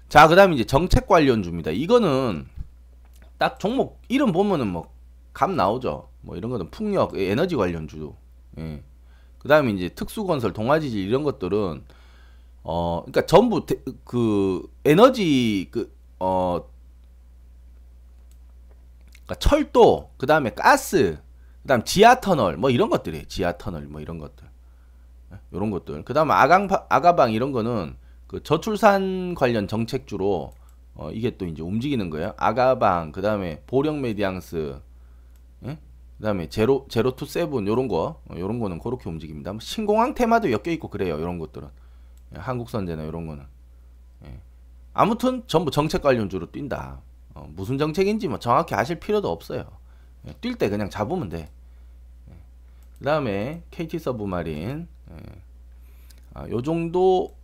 자, 0.09 0.29
그 0.29 0.37
다음에 0.37 0.55
이제 0.55 0.65
정책 0.65 1.07
관련주입니다. 1.07 1.71
이거는 1.71 2.47
딱 3.39 3.59
종목 3.59 4.01
이름 4.09 4.33
보면은 4.33 4.67
뭐 4.67 5.01
감 5.33 5.57
나오죠. 5.57 6.09
뭐 6.23 6.37
이런 6.37 6.51
거는 6.51 6.71
풍력, 6.71 7.17
에너지 7.17 7.57
관련주. 7.57 8.13
예. 8.59 8.83
그 9.39 9.49
다음에 9.49 9.71
이제 9.73 9.89
특수건설, 9.89 10.53
동아지질 10.53 11.01
이런 11.07 11.23
것들은 11.23 11.85
어, 12.63 13.03
그러니까 13.03 13.27
전부 13.27 13.67
대, 13.67 13.77
그 14.05 14.69
에너지 14.85 15.69
그 15.71 15.93
어, 16.19 16.63
그러니까 19.31 19.35
철도, 19.39 20.11
그 20.17 20.27
다음에 20.27 20.51
가스, 20.51 21.19
그 21.63 21.69
다음 21.69 21.85
지하 21.85 22.21
터널, 22.21 22.57
뭐 22.57 22.71
이런 22.71 22.91
것들이에요. 22.91 23.27
지하 23.27 23.57
터널, 23.57 23.83
뭐 23.87 24.01
이런 24.01 24.19
것들. 24.19 24.49
이런 25.53 25.69
예, 25.69 25.71
것들. 25.71 26.05
그 26.05 26.13
다음에 26.15 26.35
아강, 26.35 26.69
아가방 26.89 27.33
이런 27.33 27.53
거는 27.53 27.97
그 28.27 28.43
저출산 28.43 29.35
관련 29.35 29.69
정책주로 29.69 30.53
어, 30.95 31.11
이게 31.13 31.37
또 31.37 31.47
이제 31.47 31.63
움직이는 31.63 32.11
거예요. 32.11 32.35
아가방, 32.37 33.13
그 33.13 33.23
다음에 33.23 33.63
보령 33.67 34.01
메디앙스, 34.01 34.81
예? 35.67 35.79
그 36.19 36.25
다음에 36.25 36.49
제로, 36.49 36.87
제로 36.89 37.15
투 37.15 37.25
세븐, 37.25 37.69
요런 37.69 37.87
거, 37.87 38.21
어, 38.29 38.35
요런 38.37 38.59
거는 38.59 38.81
그렇게 38.81 39.09
움직입니다. 39.09 39.53
뭐 39.53 39.61
신공항 39.61 40.15
테마도 40.15 40.51
엮여 40.51 40.73
있고 40.73 40.89
그래요. 40.89 41.15
요런 41.15 41.39
것들은. 41.39 41.69
예, 42.35 42.39
한국선제나 42.39 43.05
요런 43.07 43.27
거는. 43.27 43.45
예. 44.25 44.41
아무튼 44.93 45.43
전부 45.47 45.71
정책 45.71 46.03
관련주로 46.03 46.51
뛴다. 46.51 47.01
어, 47.35 47.49
무슨 47.55 47.79
정책인지 47.79 48.29
뭐 48.29 48.39
정확히 48.39 48.75
아실 48.75 48.99
필요도 49.01 49.31
없어요. 49.31 49.65
예, 50.27 50.33
뛸때 50.35 50.71
그냥 50.71 50.91
잡으면 50.91 51.29
돼. 51.29 51.51
예. 52.31 52.35
그 52.99 53.05
다음에 53.05 53.63
KT 53.71 53.99
서브마린. 53.99 54.89
예. 55.11 55.17
아, 56.35 56.49
요 56.49 56.63
정도 56.63 57.35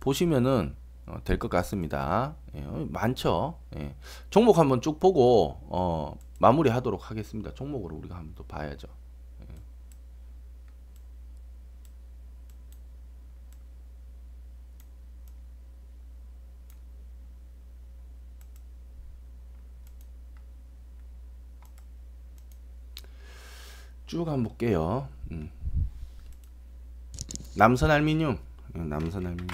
보시면은 0.00 0.74
어, 1.06 1.18
될것 1.24 1.50
같습니다. 1.50 2.34
예, 2.54 2.62
어, 2.64 2.86
많죠. 2.90 3.58
예. 3.76 3.94
종목 4.30 4.58
한번 4.58 4.80
쭉 4.80 5.00
보고 5.00 5.58
어, 5.68 6.16
마무리하도록 6.38 7.10
하겠습니다. 7.10 7.54
종목으로 7.54 7.96
우리가 7.96 8.16
한번 8.16 8.34
또 8.34 8.44
봐야죠. 8.44 8.88
쭉 24.12 24.28
한번 24.28 24.42
볼게요. 24.42 25.08
음. 25.30 25.48
남선 27.56 27.90
알미늄, 27.90 28.36
예, 28.76 28.80
남선 28.82 29.24
알미늄. 29.26 29.48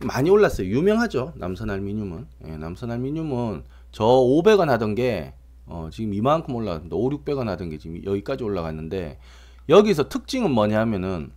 많이 0.00 0.28
올랐어요. 0.28 0.68
유명하죠. 0.68 1.32
남선 1.36 1.70
알미늄은. 1.70 2.26
예, 2.44 2.58
남선 2.58 2.90
알미늄은 2.90 3.64
저 3.90 4.04
500원 4.04 4.66
하던 4.66 4.94
게 4.94 5.32
어, 5.64 5.88
지금 5.90 6.12
이만큼 6.12 6.54
올라갔습니다. 6.54 6.94
5, 6.94 7.08
600원 7.08 7.46
하던 7.46 7.70
게 7.70 7.78
지금 7.78 8.04
여기까지 8.04 8.44
올라갔는데 8.44 9.18
여기서 9.70 10.10
특징은 10.10 10.50
뭐냐 10.50 10.78
하면은 10.80 11.32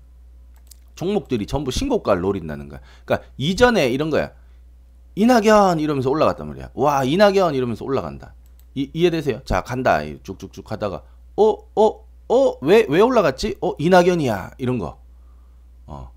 종목들이 0.96 1.46
전부 1.46 1.72
신고가를 1.72 2.22
노린다는 2.24 2.68
거야. 2.68 2.82
그러니까 3.06 3.30
이전에 3.38 3.88
이런 3.88 4.10
거야. 4.10 4.34
이낙연 5.16 5.80
이러면서 5.80 6.10
올라갔단 6.10 6.46
말이야. 6.46 6.72
와, 6.74 7.06
이낙연 7.06 7.56
이러면서 7.56 7.86
올라간다. 7.86 8.34
이, 8.74 8.90
이해되세요? 8.92 9.40
자, 9.46 9.62
간다. 9.62 10.02
쭉쭉쭉 10.24 10.70
하다가 10.70 11.04
어, 11.38 11.58
어, 11.76 12.06
어, 12.30 12.58
왜, 12.62 12.86
왜 12.90 13.02
올라갔지? 13.02 13.58
어, 13.62 13.74
이낙연이야. 13.78 14.52
이런 14.58 14.80
거. 14.80 15.00
어. 15.88 16.12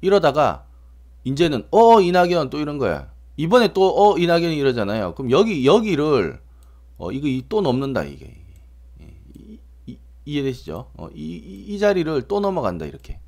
이러다가 0.00 0.64
이제는 1.24 1.66
어 1.70 2.00
이낙연 2.00 2.50
또 2.50 2.58
이런 2.58 2.78
거야. 2.78 3.10
이번에 3.36 3.72
또 3.72 3.94
어 3.96 4.18
이낙연이 4.18 4.56
이러잖아요. 4.56 5.14
그럼 5.14 5.30
여기 5.30 5.66
여기를 5.66 6.40
어 6.98 7.12
이거 7.12 7.46
또 7.48 7.60
넘는다 7.60 8.04
이게. 8.04 8.34
이, 9.34 9.58
이, 9.86 9.98
이해되시죠? 10.24 10.90
어, 10.96 11.08
이, 11.14 11.64
이, 11.66 11.78
자리를 11.78 12.22
또 12.28 12.40
넘어간다 12.40 12.86
이렇게. 12.86 13.20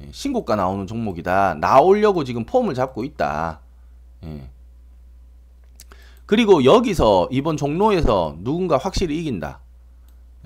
예, 0.00 0.08
신고가 0.12 0.56
나오는 0.56 0.86
종목이다. 0.86 1.56
나오려고 1.60 2.24
지금 2.24 2.44
폼을 2.44 2.74
잡고 2.74 3.04
있다. 3.04 3.60
예. 4.24 4.48
그리고 6.26 6.64
여기서 6.64 7.28
이번 7.30 7.56
종로에서 7.56 8.36
누군가 8.40 8.76
확실히 8.76 9.18
이긴다. 9.18 9.60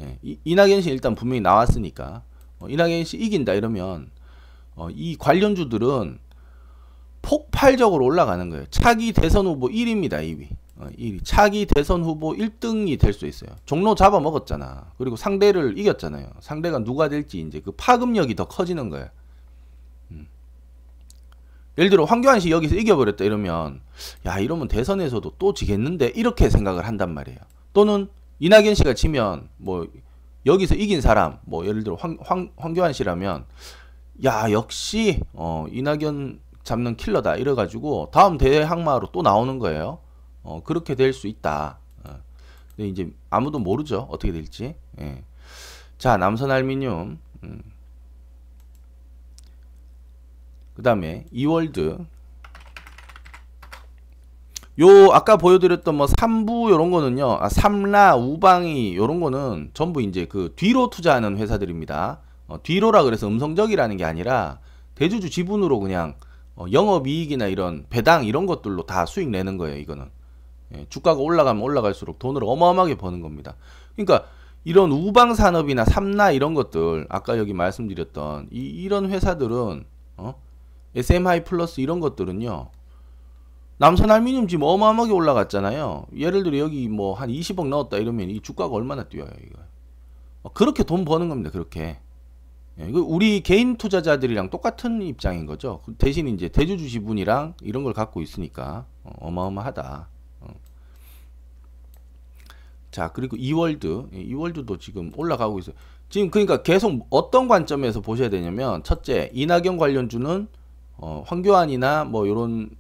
예, 0.02 0.18
이, 0.22 0.38
이낙연 0.44 0.82
씨 0.82 0.90
일단 0.90 1.14
분명히 1.14 1.40
나왔으니까 1.40 2.22
어, 2.58 2.68
이낙연 2.68 3.04
씨 3.04 3.16
이긴다 3.16 3.54
이러면 3.54 4.10
어, 4.74 4.88
이 4.90 5.16
관련주들은 5.18 6.18
폭발적으로 7.22 8.04
올라가는 8.04 8.50
거예요. 8.50 8.64
차기 8.70 9.12
대선 9.12 9.46
후보 9.46 9.68
1위입니다. 9.68 10.14
2위. 10.22 10.48
어, 10.76 10.88
1위. 10.98 11.20
차기 11.22 11.66
대선 11.66 12.02
후보 12.02 12.32
1등이 12.32 12.98
될 12.98 13.12
수 13.12 13.26
있어요. 13.26 13.50
종로 13.64 13.94
잡아먹었잖아. 13.94 14.92
그리고 14.98 15.16
상대를 15.16 15.78
이겼잖아요. 15.78 16.28
상대가 16.40 16.80
누가 16.80 17.08
될지 17.08 17.40
이제 17.40 17.60
그 17.60 17.70
파급력이 17.72 18.34
더 18.34 18.46
커지는 18.46 18.90
거예요. 18.90 19.08
음. 20.10 20.26
예를 21.78 21.90
들어 21.90 22.04
황교안 22.04 22.40
씨 22.40 22.50
여기서 22.50 22.74
이겨버렸다 22.74 23.24
이러면 23.24 23.80
야 24.26 24.38
이러면 24.40 24.66
대선에서도 24.66 25.34
또 25.38 25.54
지겠는데 25.54 26.12
이렇게 26.16 26.50
생각을 26.50 26.86
한단 26.86 27.14
말이에요. 27.14 27.38
또는 27.72 28.08
이낙연 28.42 28.74
씨가 28.74 28.94
지면 28.94 29.48
뭐 29.56 29.86
여기서 30.46 30.74
이긴 30.74 31.00
사람 31.00 31.38
뭐 31.44 31.64
예를 31.64 31.84
들어 31.84 31.94
황, 31.94 32.18
황, 32.20 32.50
황교안 32.56 32.92
씨라면 32.92 33.46
야 34.24 34.50
역시 34.50 35.20
어, 35.32 35.66
이낙연 35.70 36.40
잡는 36.64 36.96
킬러다 36.96 37.36
이래가지고 37.36 38.10
다음 38.12 38.38
대회 38.38 38.60
항마로 38.62 39.12
또 39.12 39.22
나오는 39.22 39.60
거예요. 39.60 40.00
어, 40.42 40.60
그렇게 40.64 40.96
될 40.96 41.12
수 41.12 41.28
있다. 41.28 41.78
어. 42.02 42.16
근데 42.74 42.88
이제 42.88 43.12
아무도 43.30 43.60
모르죠 43.60 44.08
어떻게 44.10 44.32
될지. 44.32 44.74
예. 44.98 45.22
자 45.96 46.16
남선 46.16 46.50
알미늄. 46.50 47.20
음. 47.44 47.62
그 50.74 50.82
다음에 50.82 51.26
이월드 51.30 52.04
요 54.80 55.12
아까 55.12 55.36
보여드렸던 55.36 55.94
뭐 55.94 56.06
삼부 56.06 56.70
요런 56.70 56.90
거는요. 56.90 57.38
아, 57.40 57.48
삼라 57.48 58.16
우방이 58.16 58.96
요런 58.96 59.20
거는 59.20 59.70
전부 59.74 60.00
이제 60.00 60.24
그 60.24 60.52
뒤로 60.56 60.88
투자하는 60.88 61.36
회사들입니다. 61.36 62.20
어, 62.48 62.62
뒤로라 62.62 63.02
그래서 63.02 63.28
음성적이라는 63.28 63.96
게 63.98 64.04
아니라 64.04 64.60
대주주 64.94 65.28
지분으로 65.28 65.78
그냥 65.78 66.14
어, 66.56 66.64
영업이익이나 66.70 67.46
이런 67.46 67.84
배당 67.90 68.24
이런 68.24 68.46
것들로 68.46 68.84
다 68.84 69.04
수익 69.04 69.28
내는 69.28 69.58
거예요 69.58 69.76
이거는. 69.76 70.08
예, 70.74 70.86
주가가 70.88 71.20
올라가면 71.20 71.62
올라갈수록 71.62 72.18
돈을 72.18 72.42
어마어마하게 72.44 72.96
버는 72.96 73.20
겁니다. 73.20 73.56
그러니까 73.94 74.26
이런 74.64 74.90
우방 74.90 75.34
산업이나 75.34 75.84
삼라 75.84 76.30
이런 76.30 76.54
것들 76.54 77.06
아까 77.10 77.36
여기 77.36 77.52
말씀드렸던 77.52 78.48
이, 78.50 78.60
이런 78.60 79.10
회사들은 79.10 79.84
어? 80.16 80.34
SMI 80.94 81.44
플러스 81.44 81.80
이런 81.80 82.00
것들은요 82.00 82.68
남선 83.82 84.12
알미늄 84.12 84.46
지금 84.46 84.62
어마어마하게 84.62 85.12
올라갔잖아요. 85.12 86.06
예를 86.16 86.44
들어 86.44 86.58
여기 86.58 86.86
뭐 86.86 87.14
한 87.14 87.30
20억 87.30 87.66
넣었다 87.66 87.96
이러면 87.96 88.30
이 88.30 88.40
주가가 88.40 88.72
얼마나 88.72 89.02
뛰어요, 89.02 89.28
이거. 89.44 89.58
어, 90.44 90.52
그렇게 90.52 90.84
돈 90.84 91.04
버는 91.04 91.28
겁니다, 91.28 91.50
그렇게. 91.50 91.98
예, 92.78 92.88
이거 92.88 93.00
우리 93.00 93.40
개인 93.40 93.76
투자자들이랑 93.76 94.50
똑같은 94.50 95.02
입장인 95.02 95.46
거죠. 95.46 95.80
그 95.84 95.96
대신 95.96 96.28
이제 96.28 96.48
대주주 96.48 96.88
지분이랑 96.90 97.54
이런 97.60 97.82
걸 97.82 97.92
갖고 97.92 98.22
있으니까 98.22 98.86
어, 99.02 99.32
마어마하다 99.32 100.08
어. 100.42 100.46
자, 102.92 103.10
그리고 103.12 103.36
이월드, 103.36 104.10
예, 104.14 104.20
이월드도 104.20 104.78
지금 104.78 105.10
올라가고 105.16 105.58
있어요. 105.58 105.74
지금 106.08 106.30
그러니까 106.30 106.62
계속 106.62 107.04
어떤 107.10 107.48
관점에서 107.48 108.00
보셔야 108.00 108.30
되냐면 108.30 108.84
첫째, 108.84 109.28
이낙연 109.34 109.76
관련주는 109.76 110.46
어, 110.98 111.24
황교안이나 111.26 112.04
뭐 112.04 112.26
이런 112.26 112.70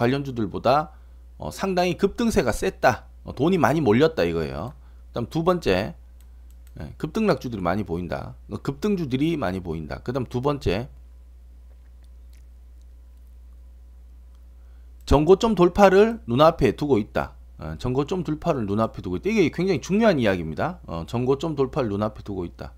관련주들보다 0.00 0.92
어, 1.36 1.50
상당히 1.50 1.96
급등세가 1.96 2.52
셌다. 2.52 3.04
어, 3.24 3.34
돈이 3.34 3.58
많이 3.58 3.80
몰렸다 3.80 4.24
이거예요. 4.24 4.72
그다음 5.08 5.26
두 5.28 5.44
번째 5.44 5.94
예, 6.80 6.94
급등락주들이 6.96 7.60
많이 7.60 7.84
보인다. 7.84 8.34
어, 8.50 8.56
급등주들이 8.56 9.36
많이 9.36 9.60
보인다. 9.60 9.98
그다음 9.98 10.24
두 10.24 10.40
번째 10.40 10.88
전고점 15.04 15.54
돌파를 15.54 16.20
눈앞에 16.26 16.72
두고 16.72 16.98
있다. 16.98 17.34
어, 17.58 17.74
전고점 17.78 18.24
돌파를 18.24 18.64
눈앞에 18.66 19.02
두고 19.02 19.16
있다. 19.16 19.28
이게 19.28 19.50
굉장히 19.50 19.80
중요한 19.80 20.18
이야기입니다. 20.18 20.80
어, 20.86 21.04
전고점 21.06 21.56
돌파를 21.56 21.90
눈앞에 21.90 22.22
두고 22.22 22.44
있다. 22.46 22.72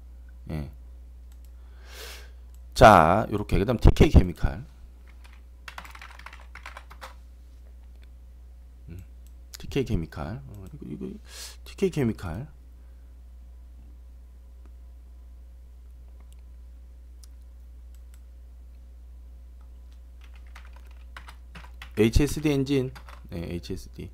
예. 0.50 0.70
자, 2.74 3.26
이렇게 3.30 3.58
그다음 3.58 3.78
TK 3.78 4.08
케미칼. 4.08 4.71
TK 9.72 9.84
케미칼. 9.86 10.42
어, 10.46 10.64
이거, 10.74 11.06
이거 11.06 11.18
TK 11.64 11.90
케미칼. 11.90 12.46
HSD 21.96 22.50
엔진. 22.50 22.92
네, 23.30 23.54
HSD 23.54 24.10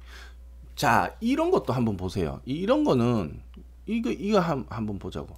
자 0.77 1.17
이런 1.21 1.51
것도 1.51 1.73
한번 1.73 1.97
보세요. 1.97 2.41
이런 2.45 2.85
거는 2.85 3.43
이거 3.87 4.11
이거 4.11 4.39
한, 4.39 4.65
한번 4.71 5.01
보자고. 5.01 5.37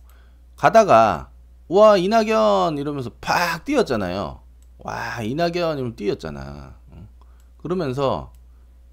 가다가 0.57 1.31
와 1.69 1.97
이낙연 1.97 2.77
이러면서 2.77 3.11
팍 3.23 3.65
뛰었잖아요. 3.65 4.43
와 4.81 5.23
이낙연 5.23 5.79
이러면 5.79 5.97
뛰었잖아. 5.97 6.79
그러면서 7.57 8.33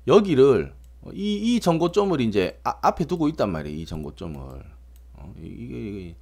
여기를 0.07 0.73
어, 0.73 0.86
이, 1.13 1.55
이 1.55 1.59
정고점을 1.59 2.19
이제 2.21 2.59
아, 2.63 2.75
앞에 2.81 3.05
두고 3.05 3.27
있단 3.29 3.51
말이에요. 3.51 3.77
이 3.77 3.85
정고점을. 3.85 4.39
어, 5.13 5.33
이게, 5.37 5.89
이게, 5.89 6.15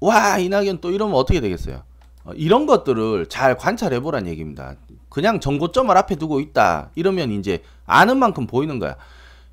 와, 0.00 0.38
이낙연 0.38 0.80
또 0.80 0.90
이러면 0.90 1.16
어떻게 1.16 1.40
되겠어요? 1.40 1.82
어, 2.24 2.32
이런 2.34 2.66
것들을 2.66 3.26
잘 3.28 3.56
관찰해 3.56 4.00
보란 4.00 4.26
얘기입니다. 4.26 4.76
그냥 5.08 5.40
정고점을 5.40 5.96
앞에 5.96 6.16
두고 6.16 6.40
있다. 6.40 6.90
이러면 6.94 7.32
이제 7.32 7.62
아는 7.86 8.18
만큼 8.18 8.46
보이는 8.46 8.78
거야. 8.78 8.96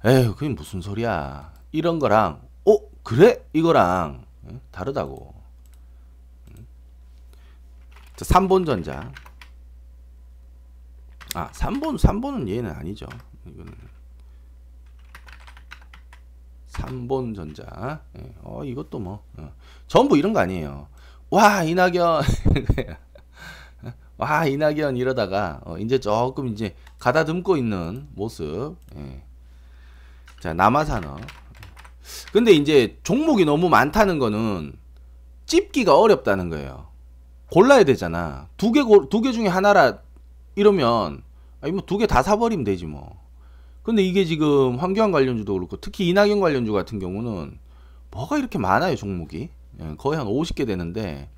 에휴, 0.05 0.35
그게 0.35 0.49
무슨 0.49 0.81
소리야. 0.81 1.53
이런 1.71 1.99
거랑, 1.99 2.41
어, 2.65 2.77
그래? 3.03 3.43
이거랑 3.53 4.25
에? 4.49 4.59
다르다고. 4.71 5.33
3번 8.17 8.65
전자. 8.65 9.11
아, 11.33 11.49
3번, 11.51 11.97
3번은 11.97 12.47
얘는 12.47 12.71
아니죠. 12.71 13.07
이거는. 13.45 13.94
3본 16.77 17.35
전자. 17.35 18.01
예, 18.17 18.33
어, 18.43 18.63
이것도 18.63 18.99
뭐, 18.99 19.23
어. 19.37 19.51
전부 19.87 20.17
이런 20.17 20.33
거 20.33 20.39
아니에요. 20.39 20.87
와, 21.29 21.63
이낙연. 21.63 22.21
와, 24.17 24.45
이낙연 24.45 24.97
이러다가, 24.97 25.61
어, 25.65 25.77
이제 25.77 25.99
조금 25.99 26.47
이제 26.47 26.75
가다듬고 26.99 27.57
있는 27.57 28.07
모습. 28.13 28.75
예. 28.97 29.23
자, 30.39 30.53
남아산업. 30.53 31.19
근데 32.31 32.51
이제 32.51 32.99
종목이 33.03 33.45
너무 33.45 33.67
많다는 33.69 34.19
거는 34.19 34.73
찝기가 35.45 35.97
어렵다는 35.97 36.49
거예요. 36.49 36.87
골라야 37.51 37.83
되잖아. 37.83 38.47
두 38.57 38.71
개, 38.71 38.81
두 39.09 39.21
개 39.21 39.31
중에 39.31 39.47
하나라 39.47 39.99
이러면, 40.55 41.23
아니, 41.61 41.71
뭐 41.71 41.81
두 41.85 41.97
개 41.97 42.05
다 42.07 42.21
사버리면 42.21 42.63
되지 42.63 42.85
뭐. 42.85 43.24
근데 43.85 44.01
이게 44.01 44.25
지금 44.25 44.77
환경 44.77 45.11
관련주도 45.11 45.53
그렇고 45.53 45.77
특히 45.77 46.09
이낙연 46.09 46.39
관련주 46.39 46.73
같은 46.73 46.97
경우는 46.97 47.59
뭐가 48.09 48.39
이렇게 48.39 48.57
많아요 48.57 48.95
종목이 48.95 49.49
예, 49.79 49.95
거의 49.97 50.17
한 50.17 50.25
50개 50.25 50.65
되는데 50.65 51.29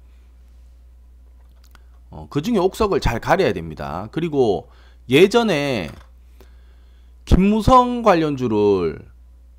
어, 2.09 2.27
그 2.29 2.41
중에 2.41 2.57
옥석을 2.57 3.01
잘 3.01 3.19
가려야 3.19 3.51
됩니다. 3.51 4.07
그리고 4.13 4.69
예전에 5.09 5.89
김무성 7.25 8.01
관련주를 8.01 9.05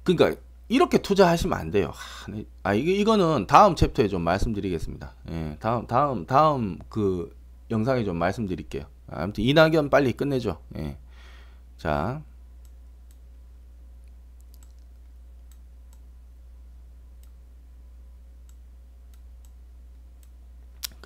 그러니까 0.02 0.40
이렇게 0.68 0.96
투자하시면 0.96 1.58
안 1.58 1.70
돼요. 1.70 1.92
네. 2.30 2.46
아 2.62 2.72
이게 2.72 2.94
이거는 2.94 3.46
다음 3.46 3.76
챕터에 3.76 4.08
좀 4.08 4.22
말씀드리겠습니다. 4.22 5.12
예, 5.30 5.56
다음 5.60 5.86
다음 5.86 6.24
다음 6.24 6.78
그 6.88 7.36
영상에 7.70 8.04
좀 8.04 8.16
말씀드릴게요. 8.16 8.84
아무튼 9.10 9.44
이낙연 9.44 9.90
빨리 9.90 10.14
끝내죠. 10.14 10.58
예. 10.78 10.96
자. 11.76 12.22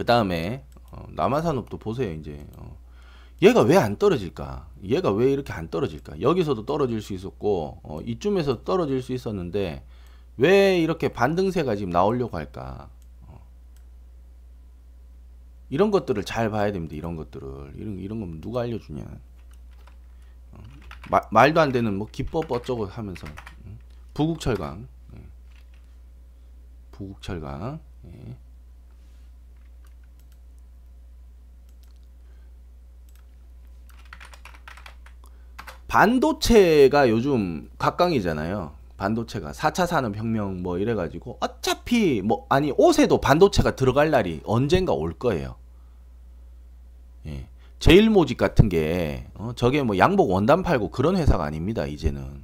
그 0.02 0.06
다음에 0.06 0.64
어, 0.90 1.06
남아산업도 1.10 1.78
보세요 1.78 2.12
이제. 2.12 2.44
어, 2.56 2.76
얘가 3.40 3.60
왜 3.62 3.76
안 3.76 3.96
떨어질까? 3.96 4.68
얘가 4.82 5.12
왜 5.12 5.30
이렇게 5.32 5.52
안 5.52 5.68
떨어질까? 5.68 6.20
여기서도 6.20 6.66
떨어질 6.66 7.00
수 7.00 7.14
있었고 7.14 7.78
어, 7.84 8.00
이쯤에서 8.00 8.64
떨어질 8.64 9.00
수 9.00 9.12
있었는데 9.12 9.84
왜 10.38 10.76
이렇게 10.80 11.06
반등세가 11.06 11.76
지금 11.76 11.90
나오려고 11.90 12.36
할까? 12.36 12.90
어. 13.28 13.40
이런 15.70 15.92
것들을 15.92 16.24
잘 16.24 16.50
봐야 16.50 16.72
됩니다 16.72 16.96
이런 16.96 17.14
것들을. 17.14 17.74
이런 17.76 17.98
이런 18.00 18.18
건 18.18 18.40
누가 18.40 18.62
알려주냐. 18.62 19.04
어, 20.50 20.58
마, 21.10 21.20
말도 21.30 21.60
안 21.60 21.70
되는 21.70 21.96
뭐 21.96 22.08
기법 22.10 22.50
어쩌고 22.50 22.86
하면서. 22.86 23.24
음. 23.66 23.78
부국철강. 24.14 24.88
예. 25.16 25.20
부국철강. 26.90 27.78
예. 28.06 28.36
반도체가 35.92 37.10
요즘 37.10 37.68
각광이잖아요. 37.76 38.72
반도체가 38.96 39.52
4차 39.52 39.86
산업혁명 39.86 40.62
뭐 40.62 40.78
이래가지고 40.78 41.36
어차피 41.38 42.22
뭐 42.22 42.46
아니 42.48 42.72
옷에도 42.78 43.20
반도체가 43.20 43.76
들어갈 43.76 44.10
날이 44.10 44.40
언젠가 44.46 44.94
올 44.94 45.12
거예요. 45.12 45.56
예. 47.26 47.46
제일 47.78 48.08
모직 48.08 48.38
같은 48.38 48.70
게 48.70 49.26
어, 49.34 49.52
저게 49.54 49.82
뭐 49.82 49.98
양복 49.98 50.30
원단 50.30 50.62
팔고 50.62 50.92
그런 50.92 51.14
회사가 51.18 51.44
아닙니다. 51.44 51.84
이제는 51.84 52.42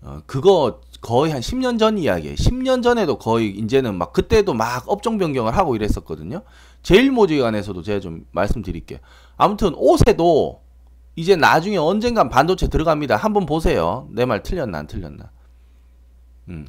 어, 0.00 0.20
그거 0.24 0.80
거의 1.02 1.30
한 1.30 1.42
10년 1.42 1.78
전 1.78 1.98
이야기예요. 1.98 2.36
10년 2.36 2.82
전에도 2.82 3.18
거의 3.18 3.50
이제는 3.50 3.96
막 3.96 4.14
그때도 4.14 4.54
막 4.54 4.84
업종 4.88 5.18
변경을 5.18 5.54
하고 5.54 5.76
이랬었거든요. 5.76 6.40
제일 6.82 7.10
모직 7.10 7.44
안에서도 7.44 7.82
제가 7.82 8.00
좀 8.00 8.24
말씀드릴게요. 8.30 8.98
아무튼 9.36 9.74
옷에도 9.74 10.61
이제 11.16 11.36
나중에 11.36 11.76
언젠간 11.76 12.28
반도체 12.28 12.68
들어갑니다. 12.68 13.16
한번 13.16 13.46
보세요. 13.46 14.08
내 14.10 14.24
말 14.24 14.42
틀렸나 14.42 14.78
안 14.78 14.86
틀렸나. 14.86 15.30
음. 16.48 16.66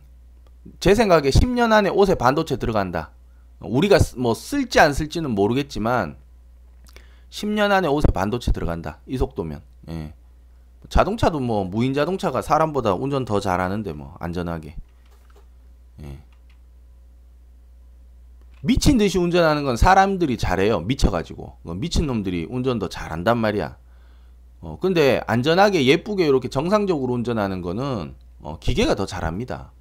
제 0.79 0.95
생각에 0.95 1.29
10년 1.29 1.71
안에 1.71 1.89
옷에 1.89 2.15
반도체 2.15 2.57
들어간다. 2.57 3.11
우리가 3.59 3.97
뭐 4.17 4.33
쓸지 4.33 4.79
안 4.79 4.93
쓸지는 4.93 5.31
모르겠지만 5.31 6.17
10년 7.29 7.71
안에 7.71 7.87
옷에 7.87 8.07
반도체 8.13 8.51
들어간다. 8.51 8.99
이 9.07 9.17
속도면. 9.17 9.61
예. 9.89 10.13
자동차도 10.89 11.39
뭐 11.39 11.63
무인 11.63 11.93
자동차가 11.93 12.41
사람보다 12.41 12.93
운전 12.93 13.23
더 13.25 13.39
잘하는데 13.39 13.93
뭐 13.93 14.15
안전하게. 14.19 14.75
예. 16.03 16.19
미친 18.61 18.97
듯이 18.97 19.17
운전하는 19.17 19.63
건 19.63 19.75
사람들이 19.77 20.37
잘해요. 20.37 20.81
미쳐가지고. 20.81 21.57
미친 21.75 22.05
놈들이 22.07 22.47
운전 22.49 22.79
더 22.79 22.87
잘한단 22.87 23.37
말이야. 23.37 23.77
어, 24.63 24.77
근데 24.79 25.21
안전하게 25.27 25.85
예쁘게 25.85 26.25
이렇게 26.25 26.47
정상적으로 26.47 27.13
운전하는 27.13 27.61
거는 27.61 28.15
어, 28.39 28.57
기계가 28.59 28.95
더 28.95 29.05
잘합니다. 29.05 29.73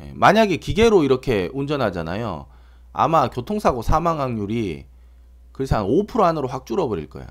예, 0.00 0.12
만약에 0.14 0.56
기계로 0.58 1.02
이렇게 1.02 1.50
운전하잖아요. 1.52 2.46
아마 2.92 3.28
교통사고 3.28 3.82
사망 3.82 4.20
확률이 4.20 4.86
그래서 5.50 5.78
한 5.78 5.84
5% 5.86 6.22
안으로 6.22 6.46
확 6.46 6.64
줄어버릴 6.64 7.10
거야. 7.10 7.26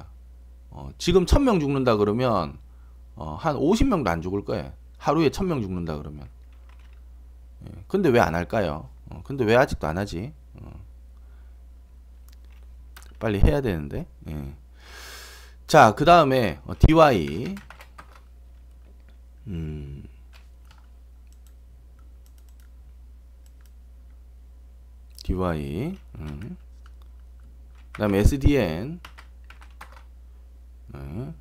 어, 0.72 0.90
지금 0.98 1.26
1000명 1.26 1.62
죽는다 1.62 1.96
그러면 1.96 2.58
어, 3.16 3.38
한 3.40 3.56
50명도 3.56 4.08
안 4.08 4.22
죽을 4.22 4.44
거야. 4.44 4.74
하루에 4.98 5.30
1000명 5.30 5.62
죽는다 5.62 5.98
그러면. 5.98 6.28
예, 7.66 7.72
근데 7.88 8.10
왜 8.10 8.20
안 8.20 8.36
할까요? 8.36 8.90
어, 9.10 9.22
근데 9.24 9.46
왜 9.46 9.56
아직도 9.56 9.88
안 9.88 9.98
하지? 9.98 10.34
어. 10.56 10.70
빨리 13.20 13.40
해야 13.40 13.62
되는데. 13.62 14.06
예. 14.30 14.54
자, 15.72 15.96
그 15.96 16.04
다음에 16.04 16.60
어, 16.66 16.74
DY. 16.78 17.56
음. 19.48 20.04
DY. 25.24 25.98
음. 26.20 26.58
그 27.94 28.00
다음에 28.02 28.18
SDN. 28.18 29.00
네. 30.88 31.34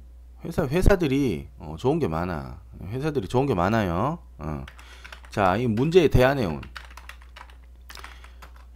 회사, 0.45 0.65
회사들이 0.65 1.49
어, 1.59 1.75
좋은 1.77 1.99
게 1.99 2.07
많아. 2.07 2.61
회사들이 2.85 3.27
좋은 3.27 3.47
게 3.47 3.55
많아요. 3.55 4.21
어. 4.39 4.65
자, 5.31 5.57
이 5.57 5.67
문제의 5.67 6.09
대안 6.09 6.39
해운. 6.39 6.61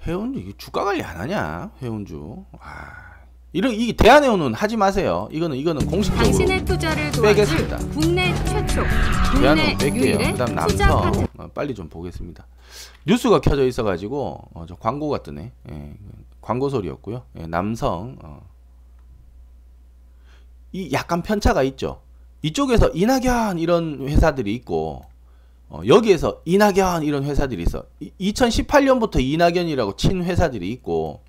해운주, 0.05 0.55
주가 0.59 0.83
관리 0.83 1.05
안 1.05 1.17
하냐? 1.17 1.71
해운주. 1.81 2.45
아. 2.59 3.14
이런 3.55 3.73
이 3.73 3.93
대한해운은 3.93 4.53
하지 4.53 4.77
마세요. 4.77 5.29
이거는 5.31 5.57
이거는 5.57 5.87
공식적으로 5.87 6.25
당신의 6.27 6.65
투자를 6.65 7.13
빼겠습니다. 7.13 7.79
국내 7.93 8.35
최초, 8.45 8.83
대한해운 9.41 9.79
뺄게요. 9.79 10.19
그다음 10.33 10.57
남성 10.57 11.29
어, 11.39 11.49
빨리 11.55 11.73
좀 11.73 11.89
보겠습니다. 11.89 12.49
뉴스가 13.07 13.41
켜져 13.41 13.65
있어가지고 13.65 14.49
어, 14.55 14.67
저 14.69 14.75
광고가 14.75 15.23
뜨네. 15.23 15.53
예, 15.71 15.95
광고 16.41 16.69
소리였고요. 16.69 17.23
예, 17.39 17.47
남성 17.47 18.17
어. 18.25 18.45
이 20.73 20.91
약간 20.93 21.23
편차가 21.23 21.63
있죠. 21.63 22.01
이쪽에서 22.43 22.89
이낙연 22.89 23.61
이런 23.61 24.09
회사들이 24.09 24.53
있고 24.57 25.03
어, 25.69 25.81
여기에서 25.87 26.43
이낙연 26.45 27.05
이런 27.05 27.23
회사들이 27.23 27.63
있어. 27.63 27.85
이, 28.01 28.11
2018년부터 28.33 29.21
이낙연이라고 29.23 29.95
친 29.95 30.25
회사들이 30.25 30.69
있고 30.73 31.23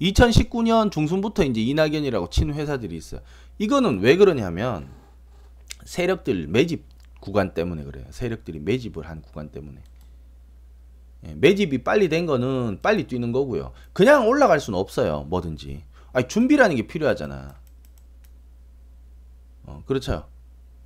2019년 0.00 0.90
중순부터 0.90 1.44
이제 1.44 1.60
이낙연이라고 1.60 2.30
친 2.30 2.52
회사들이 2.52 2.96
있어요. 2.96 3.20
이거는 3.58 4.00
왜 4.00 4.16
그러냐면 4.16 4.88
세력들 5.84 6.46
매집 6.48 6.84
구간 7.20 7.52
때문에 7.52 7.84
그래요. 7.84 8.06
세력들이 8.10 8.60
매집을 8.60 9.06
한 9.06 9.20
구간 9.20 9.50
때문에. 9.50 9.80
예, 11.26 11.34
매집이 11.34 11.84
빨리 11.84 12.08
된 12.08 12.24
거는 12.24 12.78
빨리 12.80 13.06
뛰는 13.06 13.32
거고요. 13.32 13.72
그냥 13.92 14.26
올라갈 14.26 14.58
수는 14.58 14.78
없어요. 14.78 15.26
뭐든지. 15.28 15.82
아니, 16.12 16.28
준비라는 16.28 16.76
게 16.76 16.86
필요하잖아. 16.86 17.56
어, 19.64 19.82
그렇죠. 19.84 20.26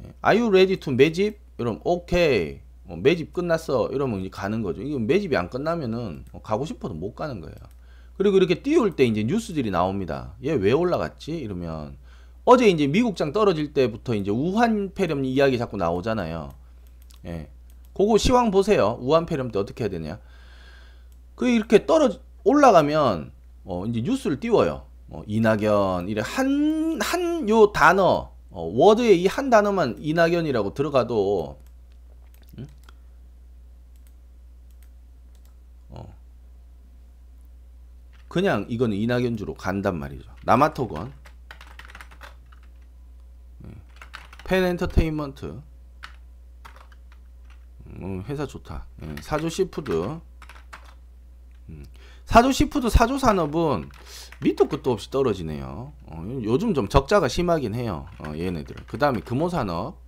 예, 0.02 0.12
Are 0.26 0.40
you 0.40 0.48
ready 0.48 0.76
to 0.80 0.92
매집? 0.92 1.38
이러면 1.58 1.80
오케이. 1.84 2.60
어, 2.86 2.96
매집 2.96 3.32
끝났어. 3.32 3.90
이러면 3.92 4.20
이제 4.20 4.28
가는 4.28 4.60
거죠. 4.60 4.82
이거 4.82 4.98
매집이 4.98 5.36
안 5.36 5.48
끝나면은 5.48 6.24
어, 6.32 6.42
가고 6.42 6.64
싶어도 6.64 6.94
못 6.94 7.14
가는 7.14 7.40
거예요. 7.40 7.54
그리고 8.16 8.36
이렇게 8.36 8.62
띄울 8.62 8.94
때 8.96 9.04
이제 9.04 9.24
뉴스들이 9.24 9.70
나옵니다. 9.70 10.34
얘 10.44 10.52
왜 10.52 10.72
올라갔지? 10.72 11.32
이러면 11.36 11.96
어제 12.44 12.68
이제 12.68 12.86
미국장 12.86 13.32
떨어질 13.32 13.72
때부터 13.72 14.14
이제 14.14 14.30
우한 14.30 14.92
폐렴 14.94 15.24
이야기 15.24 15.58
자꾸 15.58 15.76
나오잖아요. 15.76 16.52
예. 17.26 17.48
그거 17.94 18.18
시황 18.18 18.50
보세요. 18.50 18.98
우한 19.00 19.26
폐렴 19.26 19.50
때 19.50 19.58
어떻게 19.58 19.84
해야 19.84 19.90
되냐? 19.90 20.18
그 21.34 21.48
이렇게 21.48 21.86
떨어 21.86 22.10
올라가면 22.44 23.32
어 23.64 23.86
이제 23.86 24.00
뉴스를 24.02 24.40
띄워요. 24.40 24.86
어 25.08 25.22
이낙연 25.26 26.08
이래 26.08 26.22
한 26.24 26.98
한 27.00 27.48
요 27.48 27.72
단어 27.72 28.30
어 28.50 28.62
워드에 28.74 29.14
이 29.14 29.26
한 29.26 29.50
단어만 29.50 29.96
이낙연이라고 29.98 30.74
들어가도 30.74 31.58
음? 32.58 32.68
어 35.90 36.14
그냥 38.34 38.66
이거는 38.68 38.96
이낙연주로 38.96 39.54
간단 39.54 39.96
말이죠. 39.96 40.28
남화토건 40.42 41.12
펜 44.44 44.64
엔터테인먼트 44.64 45.62
음, 47.86 48.24
회사 48.26 48.44
좋다. 48.44 48.86
예, 49.04 49.14
사조 49.22 49.48
시푸드 49.48 50.18
음, 51.68 51.86
사조 52.24 52.50
시푸드 52.50 52.88
사조 52.88 53.18
산업은 53.18 53.88
밑도 54.40 54.66
끝도 54.66 54.90
없이 54.90 55.12
떨어지네요. 55.12 55.92
어, 56.06 56.40
요즘 56.42 56.74
좀 56.74 56.88
적자가 56.88 57.28
심하긴 57.28 57.76
해요. 57.76 58.08
어, 58.18 58.32
얘네들. 58.36 58.74
그 58.88 58.98
다음에 58.98 59.20
금호 59.20 59.48
산업, 59.48 60.00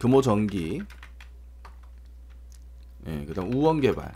금호 0.00 0.22
전기, 0.22 0.82
예, 3.06 3.24
그 3.26 3.32
다음 3.32 3.54
우원 3.54 3.80
개발. 3.80 4.12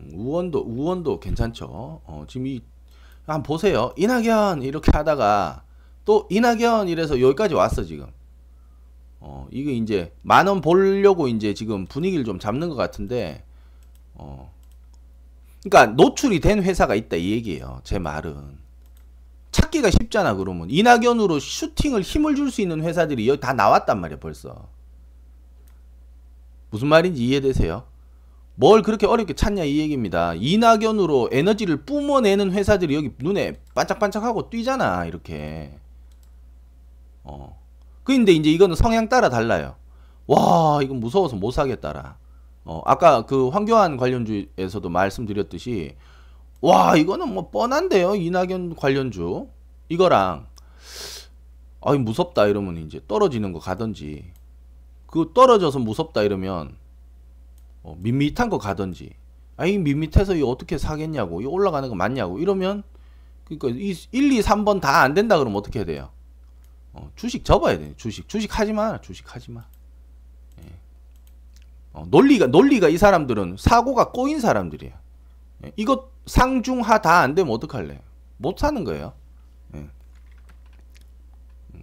음, 0.00 0.10
우원도 0.14 0.60
우원도 0.60 1.20
괜찮죠. 1.20 1.66
어, 2.04 2.24
지금 2.28 2.46
이 2.46 2.60
한번 3.26 3.42
보세요. 3.44 3.92
이낙연 3.96 4.62
이렇게 4.62 4.90
하다가 4.92 5.62
또 6.04 6.26
이낙연 6.30 6.88
이래서 6.88 7.20
여기까지 7.20 7.54
왔어 7.54 7.84
지금. 7.84 8.06
어 9.20 9.46
이게 9.50 9.72
이제 9.72 10.12
만 10.22 10.48
원 10.48 10.60
벌려고 10.62 11.28
이제 11.28 11.52
지금 11.54 11.86
분위기를 11.86 12.24
좀 12.24 12.38
잡는 12.38 12.70
것 12.70 12.74
같은데 12.74 13.44
어 14.14 14.50
그러니까 15.62 15.92
노출이 15.94 16.40
된 16.40 16.62
회사가 16.62 16.94
있다 16.94 17.16
이 17.16 17.30
얘기예요. 17.32 17.80
제 17.84 17.98
말은 17.98 18.58
찾기가 19.52 19.90
쉽잖아 19.90 20.34
그러면 20.34 20.70
이낙연으로 20.70 21.38
슈팅을 21.38 22.00
힘을 22.02 22.34
줄 22.34 22.50
수 22.50 22.62
있는 22.62 22.82
회사들이 22.82 23.28
여기 23.28 23.40
다 23.40 23.52
나왔단 23.52 24.00
말이야 24.00 24.18
벌써. 24.20 24.68
무슨 26.70 26.88
말인지 26.88 27.24
이해되세요? 27.26 27.84
뭘 28.60 28.82
그렇게 28.82 29.06
어렵게 29.06 29.32
찾냐 29.32 29.64
이 29.64 29.78
얘기입니다. 29.78 30.34
이낙연으로 30.34 31.30
에너지를 31.32 31.78
뿜어내는 31.86 32.52
회사들이 32.52 32.94
여기 32.94 33.10
눈에 33.18 33.58
반짝반짝하고 33.74 34.50
뛰잖아 34.50 35.06
이렇게. 35.06 35.78
어. 37.24 37.58
근데 38.04 38.32
이제 38.32 38.50
이거는 38.50 38.76
성향 38.76 39.08
따라 39.08 39.30
달라요. 39.30 39.76
와 40.26 40.80
이건 40.82 41.00
무서워서 41.00 41.36
못 41.36 41.52
사겠다라. 41.52 42.18
어 42.66 42.82
아까 42.84 43.24
그 43.24 43.48
황교안 43.48 43.96
관련주에서도 43.96 44.86
말씀드렸듯이 44.90 45.96
와 46.60 46.96
이거는 46.96 47.32
뭐 47.32 47.48
뻔한데요 47.48 48.14
이낙연 48.14 48.76
관련주 48.76 49.48
이거랑 49.88 50.46
아이 51.80 51.96
무섭다 51.96 52.46
이러면 52.46 52.76
이제 52.76 53.00
떨어지는 53.08 53.54
거 53.54 53.58
가든지 53.58 54.32
그 55.06 55.30
떨어져서 55.32 55.78
무섭다 55.78 56.22
이러면 56.24 56.76
어, 57.82 57.96
밋밋한 57.98 58.48
거 58.50 58.58
가든지 58.58 59.10
아이 59.56 59.78
밋밋해서 59.78 60.34
이 60.36 60.42
어떻게 60.42 60.78
사겠냐고 60.78 61.40
이 61.42 61.46
올라가는 61.46 61.88
거 61.88 61.94
맞냐고 61.94 62.38
이러면 62.38 62.82
그러니까 63.44 63.68
이 63.80 63.94
1, 64.12 64.32
2, 64.32 64.40
3번 64.40 64.80
다 64.80 65.02
안 65.02 65.14
된다 65.14 65.36
그러면 65.38 65.56
어떻게 65.58 65.80
해야 65.80 65.86
돼요? 65.86 66.10
어, 66.92 67.10
주식 67.16 67.44
접어야 67.44 67.78
돼. 67.78 67.94
주식. 67.96 68.28
주식 68.28 68.58
하지 68.58 68.72
마. 68.72 69.00
주식 69.00 69.32
하지 69.34 69.50
마. 69.52 69.64
예. 70.62 70.66
어, 71.92 72.04
논리가 72.08 72.46
논리가 72.48 72.88
이 72.88 72.96
사람들은 72.98 73.56
사고가 73.58 74.10
꼬인 74.10 74.40
사람들이야. 74.40 74.92
예. 75.66 75.72
이것 75.76 76.10
상중하 76.26 77.00
다 77.00 77.20
안 77.20 77.34
되면 77.34 77.52
어떡할래? 77.52 78.00
못 78.38 78.58
사는 78.58 78.82
거예요. 78.84 79.12
예. 79.74 79.78
음. 81.74 81.82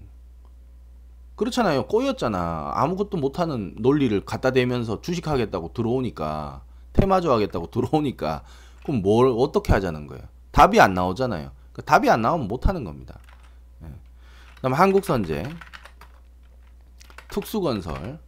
그렇잖아요. 1.37 1.85
꼬였잖아. 1.85 2.71
아무것도 2.73 3.17
못하는 3.17 3.75
논리를 3.77 4.19
갖다 4.25 4.51
대면서 4.51 5.01
주식하겠다고 5.01 5.71
들어오니까 5.71 6.63
테마주 6.93 7.31
하겠다고 7.31 7.69
들어오니까 7.69 8.43
그럼 8.83 9.03
뭘 9.03 9.31
어떻게 9.37 9.71
하자는 9.71 10.07
거예요? 10.07 10.23
답이 10.51 10.81
안 10.81 10.95
나오잖아요. 10.95 11.51
그 11.73 11.83
답이 11.83 12.09
안 12.09 12.23
나오면 12.23 12.47
못하는 12.47 12.83
겁니다. 12.83 13.19
예. 13.83 13.87
그다음 14.55 14.73
한국선제, 14.73 15.43
특수건설, 17.29 18.19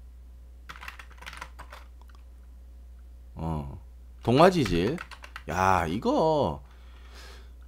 어, 3.33 3.81
동아지질. 4.21 4.97
야 5.49 5.87
이거 5.87 6.61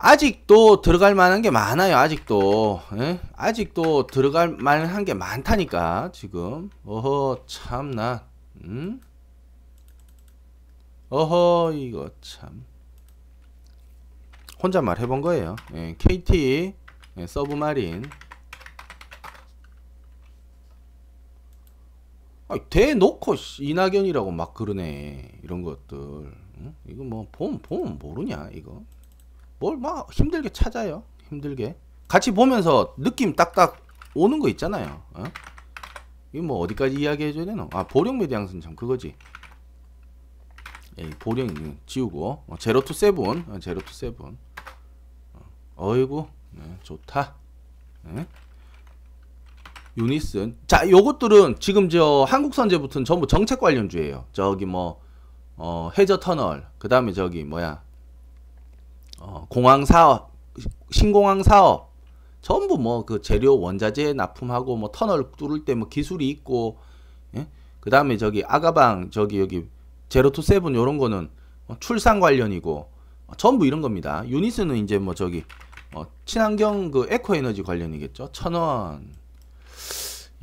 아직도 0.04 0.82
들어갈 0.82 1.14
만한 1.14 1.44
게 1.44 1.52
많아요. 1.52 1.96
아직도 1.96 2.82
예? 2.98 3.20
아직도 3.36 4.08
들어갈 4.08 4.50
만한 4.50 5.06
게 5.06 5.14
많다니까 5.14 6.10
지금. 6.12 6.72
어허 6.86 7.44
참나. 7.46 8.26
음? 8.64 9.00
어허 11.10 11.74
이거 11.76 12.10
참 12.22 12.66
혼잣말 14.64 15.00
해본 15.00 15.22
거예요 15.22 15.56
예, 15.74 15.96
KT 15.98 16.74
예, 17.18 17.28
서브마린 17.28 18.06
아, 22.48 22.56
대놓고 22.70 23.36
이낙연이라고 23.60 24.32
막 24.32 24.54
그러네 24.54 25.40
이런 25.44 25.64
것들 25.64 25.98
응? 26.60 26.76
이거 26.88 27.04
뭐 27.04 27.28
보면 27.32 27.60
보면 27.62 28.00
모르냐 28.00 28.50
이거 28.54 28.82
뭘 29.62 29.78
막 29.78 30.12
힘들게 30.12 30.50
찾아요. 30.50 31.04
힘들게. 31.30 31.78
같이 32.08 32.32
보면서 32.32 32.94
느낌 32.98 33.36
딱딱 33.36 33.78
오는 34.16 34.40
거 34.40 34.50
있잖아요. 34.50 35.04
어? 35.14 35.24
이거 36.34 36.44
뭐 36.44 36.58
어디까지 36.60 36.96
이야기해줘야 37.00 37.46
되나 37.46 37.68
아 37.72 37.84
보령메디앙스 37.88 38.60
참 38.60 38.76
그거지. 38.76 39.16
예, 40.98 41.10
보령 41.12 41.78
지우고. 41.86 42.44
어, 42.48 42.56
제로 42.58 42.82
투 42.84 42.94
세븐. 42.94 43.46
어, 43.48 43.60
제로 43.60 43.80
투 43.82 43.94
세븐. 43.94 44.38
어, 45.34 45.40
어이구. 45.76 46.28
네, 46.52 46.64
좋다. 46.84 47.36
네. 48.04 48.28
유니슨 49.98 50.58
자 50.68 50.90
요것들은 50.90 51.58
지금 51.60 51.88
저 51.90 52.26
한국선제부터는 52.28 53.06
전부 53.06 53.28
정책 53.28 53.60
관련주예요. 53.60 54.26
저기 54.34 54.66
뭐 54.66 55.02
어, 55.56 55.92
해저 55.98 56.20
터널. 56.20 56.68
그 56.80 56.90
다음에 56.90 57.12
저기 57.14 57.44
뭐야 57.44 57.84
어, 59.22 59.46
공항 59.50 59.86
사업 59.86 60.32
신공항 60.92 61.44
사업 61.44 61.92
전부 62.42 62.78
뭐 62.78 63.06
그 63.06 63.22
재료 63.22 63.60
원자재 63.60 64.14
납품하고 64.14 64.76
뭐 64.78 64.92
터널 64.92 65.32
뚫을 65.38 65.64
때 65.64 65.76
뭐 65.76 65.88
기술이 65.90 66.28
있고 66.30 66.78
예? 67.36 67.48
그 67.80 67.90
다음에 67.90 68.18
저기 68.18 68.44
아가방 68.46 69.12
저기 69.12 69.40
여기 69.40 69.66
제로 70.10 70.32
투 70.32 70.42
세븐 70.42 70.76
요런 70.76 70.98
거는 70.98 71.30
어, 71.68 71.78
출산 71.80 72.20
관련이고 72.20 72.90
어, 73.28 73.34
전부 73.38 73.66
이런 73.68 73.82
겁니다. 73.82 74.24
유니스는 74.28 74.78
이제 74.78 74.98
뭐 74.98 75.14
저기 75.14 75.44
어, 75.94 76.06
친환경 76.26 76.90
그 76.92 77.08
에코 77.10 77.36
에너지 77.36 77.62
관련이겠죠. 77.64 78.30
천원. 78.32 79.14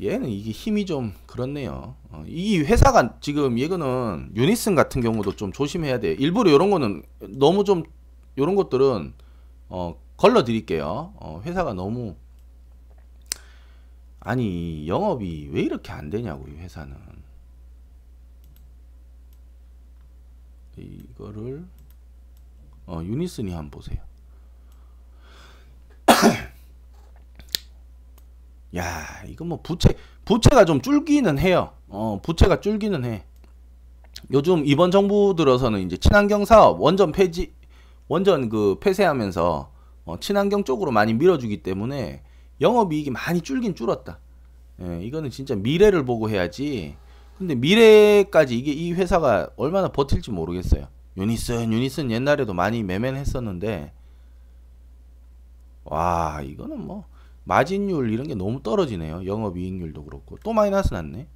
얘는 0.00 0.28
이게 0.28 0.52
힘이 0.52 0.86
좀 0.86 1.12
그렇네요. 1.26 1.96
어, 2.10 2.24
이 2.28 2.58
회사가 2.60 3.16
지금 3.20 3.58
이거는 3.58 4.30
유니슨 4.36 4.76
같은 4.76 5.02
경우도 5.02 5.34
좀 5.34 5.50
조심해야 5.52 5.98
돼. 5.98 6.12
일부러 6.12 6.50
이런 6.52 6.70
거는 6.70 7.02
너무 7.20 7.64
좀 7.64 7.82
이런 8.42 8.54
것들은 8.54 9.14
어, 9.68 10.00
걸러 10.16 10.44
드릴게요. 10.44 11.12
어, 11.16 11.42
회사가 11.44 11.74
너무 11.74 12.14
아니 14.20 14.86
영업이 14.86 15.50
왜 15.52 15.62
이렇게 15.62 15.90
안 15.92 16.08
되냐고 16.10 16.46
이 16.48 16.52
회사는. 16.52 16.96
이거를 20.76 21.66
어, 22.86 23.02
유니슨이 23.02 23.52
한번 23.52 23.70
보세요. 23.70 23.98
야, 28.76 29.24
이거 29.26 29.44
뭐 29.44 29.60
부채 29.60 29.96
부채가 30.24 30.64
좀 30.64 30.80
줄기는 30.80 31.36
해요. 31.40 31.72
어, 31.88 32.20
부채가 32.22 32.60
줄기는 32.60 33.04
해. 33.04 33.24
요즘 34.30 34.64
이번 34.64 34.92
정부 34.92 35.34
들어서는 35.36 35.80
이제 35.80 35.96
친환경 35.96 36.44
사업 36.44 36.80
원전 36.80 37.10
폐지 37.10 37.57
원전 38.08 38.48
그 38.48 38.78
폐쇄하면서 38.80 39.72
어, 40.06 40.20
친환경 40.20 40.64
쪽으로 40.64 40.90
많이 40.90 41.14
밀어주기 41.14 41.62
때문에 41.62 42.22
영업이익이 42.60 43.10
많이 43.10 43.40
줄긴 43.40 43.74
줄었다. 43.74 44.18
예, 44.80 45.02
이거는 45.02 45.30
진짜 45.30 45.54
미래를 45.54 46.04
보고 46.04 46.30
해야지 46.30 46.96
근데 47.38 47.54
미래까지 47.54 48.58
이게 48.58 48.72
이 48.72 48.92
회사가 48.92 49.50
얼마나 49.56 49.88
버틸지 49.88 50.32
모르겠어요. 50.32 50.88
유니슨, 51.16 51.72
유니슨 51.72 52.10
옛날에도 52.10 52.52
많이 52.52 52.82
매매는 52.82 53.18
했었는데, 53.20 53.92
와, 55.84 56.40
이거는 56.42 56.84
뭐, 56.84 57.06
마진율 57.44 58.12
이런 58.12 58.26
게 58.26 58.34
너무 58.34 58.60
떨어지네요. 58.62 59.24
영업이익률도 59.24 60.04
그렇고. 60.04 60.36
또 60.42 60.52
마이너스 60.52 60.92
났네. 60.92 61.28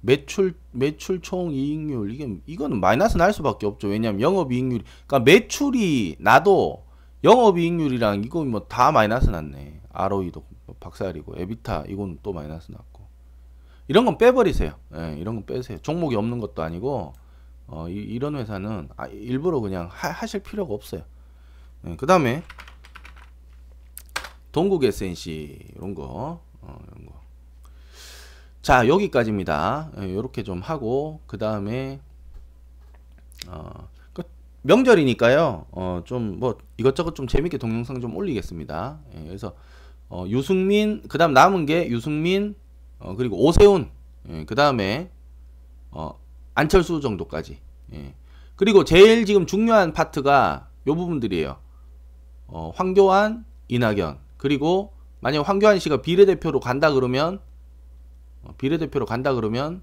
매출, 0.00 0.54
매출 0.70 1.20
총 1.20 1.52
이익률, 1.52 2.12
이게, 2.12 2.40
이거는 2.46 2.80
마이너스 2.80 3.16
날 3.16 3.32
수밖에 3.32 3.66
없죠. 3.66 3.88
왜냐면 3.88 4.20
영업 4.20 4.52
이익률, 4.52 4.82
그러니까 5.06 5.30
매출이 5.30 6.16
나도 6.20 6.84
영업 7.24 7.58
이익률이랑 7.58 8.22
이거 8.24 8.44
뭐 8.44 8.68
다 8.68 8.92
마이너스 8.92 9.30
났네. 9.30 9.80
ROE도 9.92 10.44
박살이고, 10.80 11.34
에비타, 11.36 11.84
이건 11.88 12.18
또 12.22 12.32
마이너스 12.32 12.70
났고. 12.70 13.06
이런 13.88 14.04
건 14.04 14.18
빼버리세요. 14.18 14.74
예, 14.94 15.16
이런 15.18 15.36
건 15.36 15.46
빼세요. 15.46 15.78
종목이 15.78 16.14
없는 16.14 16.40
것도 16.40 16.62
아니고 16.62 17.14
어, 17.66 17.88
이, 17.88 18.18
런 18.18 18.36
회사는 18.36 18.90
아, 18.96 19.06
일부러 19.06 19.60
그냥 19.60 19.88
하, 19.90 20.26
실 20.26 20.40
필요가 20.40 20.74
없어요. 20.74 21.02
예, 21.86 21.96
그 21.96 22.06
다음에 22.06 22.42
동국 24.52 24.84
SNC 24.84 25.72
이런 25.74 25.94
거, 25.94 26.40
어, 26.60 26.78
이런 26.86 27.06
거. 27.06 27.07
자 28.68 28.86
여기까지입니다. 28.86 29.92
이렇게 29.96 30.40
예, 30.40 30.44
좀 30.44 30.60
하고 30.60 31.20
그 31.26 31.38
다음에 31.38 32.00
어, 33.48 33.88
그 34.12 34.22
명절이니까요. 34.60 35.64
어, 35.70 36.02
좀 36.04 36.38
뭐 36.38 36.58
이것저것 36.76 37.14
좀 37.14 37.26
재밌게 37.26 37.56
동영상 37.56 38.02
좀 38.02 38.14
올리겠습니다. 38.14 38.98
예, 39.14 39.24
그래서 39.24 39.54
어, 40.10 40.26
유승민 40.28 41.00
그 41.08 41.16
다음 41.16 41.32
남은 41.32 41.64
게 41.64 41.88
유승민 41.88 42.56
어, 42.98 43.16
그리고 43.16 43.42
오세훈, 43.42 43.88
예, 44.28 44.44
그 44.44 44.54
다음에 44.54 45.10
어, 45.90 46.20
안철수 46.54 47.00
정도까지. 47.00 47.60
예. 47.94 48.14
그리고 48.54 48.84
제일 48.84 49.24
지금 49.24 49.46
중요한 49.46 49.94
파트가 49.94 50.68
요 50.86 50.94
부분들이에요. 50.94 51.56
어, 52.48 52.72
황교안, 52.74 53.46
이낙연. 53.68 54.18
그리고 54.36 54.92
만약 55.20 55.48
황교안 55.48 55.78
씨가 55.78 56.02
비례대표로 56.02 56.60
간다 56.60 56.92
그러면 56.92 57.36
어, 57.36 57.46
비례대표로 58.56 59.06
간다 59.06 59.34
그러면 59.34 59.82